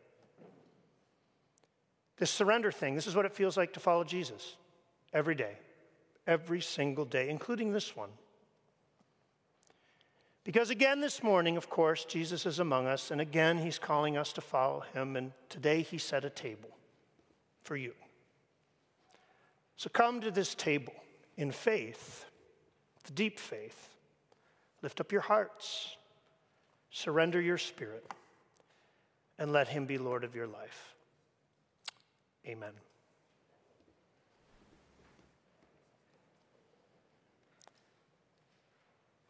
This 2.18 2.31
surrender 2.31 2.73
thing, 2.73 2.95
this 2.95 3.07
is 3.07 3.14
what 3.14 3.25
it 3.25 3.35
feels 3.35 3.57
like 3.57 3.73
to 3.75 3.81
follow 3.81 4.05
Jesus 4.05 4.57
every 5.12 5.35
day, 5.35 5.57
every 6.27 6.61
single 6.61 7.05
day, 7.05 7.29
including 7.29 7.73
this 7.73 7.97
one. 7.97 8.11
Because 10.44 10.70
again, 10.70 11.00
this 11.00 11.22
morning, 11.22 11.57
of 11.57 11.70
course, 11.70 12.05
Jesus 12.05 12.46
is 12.46 12.59
among 12.59 12.87
us, 12.87 13.11
and 13.11 13.20
again, 13.20 13.59
he's 13.59 13.78
calling 13.78 14.16
us 14.16 14.33
to 14.33 14.40
follow 14.40 14.85
him, 14.92 15.16
and 15.16 15.33
today 15.48 15.83
he 15.83 15.98
set 15.98 16.24
a 16.24 16.31
table 16.31 16.70
for 17.62 17.76
you. 17.76 17.92
So 19.76 19.88
come 19.88 20.20
to 20.20 20.31
this 20.31 20.55
table 20.55 20.94
in 21.37 21.50
faith, 21.50 22.24
the 23.05 23.12
deep 23.12 23.38
faith. 23.38 23.88
Lift 24.83 25.00
up 25.00 25.12
your 25.12 25.20
hearts, 25.20 25.96
surrender 26.90 27.40
your 27.40 27.59
spirit, 27.59 28.05
and 29.38 29.52
let 29.52 29.68
Him 29.68 29.87
be 29.87 29.98
Lord 29.98 30.24
of 30.24 30.35
your 30.35 30.46
life. 30.46 30.94
Amen. 32.46 32.72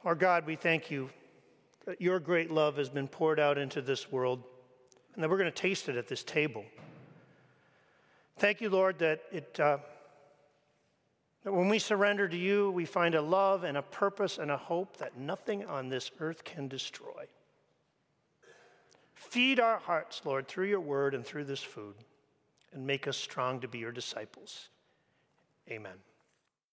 Our 0.05 0.15
God, 0.15 0.47
we 0.47 0.57
thank 0.57 0.91
you 0.91 1.11
that 1.87 2.01
your 2.01 2.19
great 2.19 2.51
love 2.51 2.77
has 2.77 2.89
been 2.89 3.09
poured 3.09 3.39
out 3.39 3.59
into 3.59 3.81
this 3.81 4.11
world 4.11 4.43
and 5.15 5.23
that 5.23 5.31
we're 5.31 5.39
going 5.39 5.51
to 5.51 5.63
taste 5.63 5.89
it 5.89 5.97
at 5.97 6.09
this 6.09 6.25
table. 6.25 6.65
Thank 8.39 8.61
you, 8.61 8.71
Lord, 8.71 8.99
that 8.99 9.23
it. 9.31 9.59
Uh, 9.61 9.79
that 11.45 11.53
when 11.53 11.69
we 11.69 11.79
surrender 11.79 12.29
to 12.29 12.37
you, 12.37 12.71
we 12.71 12.85
find 12.85 13.15
a 13.15 13.23
love 13.23 13.65
and 13.65 13.77
a 13.77 13.83
purpose 13.83 14.39
and 14.39 14.51
a 14.51 14.57
hope 14.57 14.99
that 14.99 15.19
nothing 15.19 15.65
on 15.65 15.89
this 15.89 16.11
earth 16.21 16.45
can 16.45 16.69
destroy. 16.69 17.25
Feed 19.15 19.59
our 19.59 19.79
hearts, 19.79 20.23
Lord, 20.25 20.47
through 20.47 20.67
your 20.67 20.81
word 20.81 21.15
and 21.15 21.25
through 21.25 21.45
this 21.45 21.63
food, 21.63 21.95
and 22.73 22.87
make 22.87 23.09
us 23.09 23.17
strong 23.17 23.61
to 23.61 23.69
be 23.69 23.79
your 23.79 23.93
disciples. 23.93 24.69
Amen. 25.69 25.95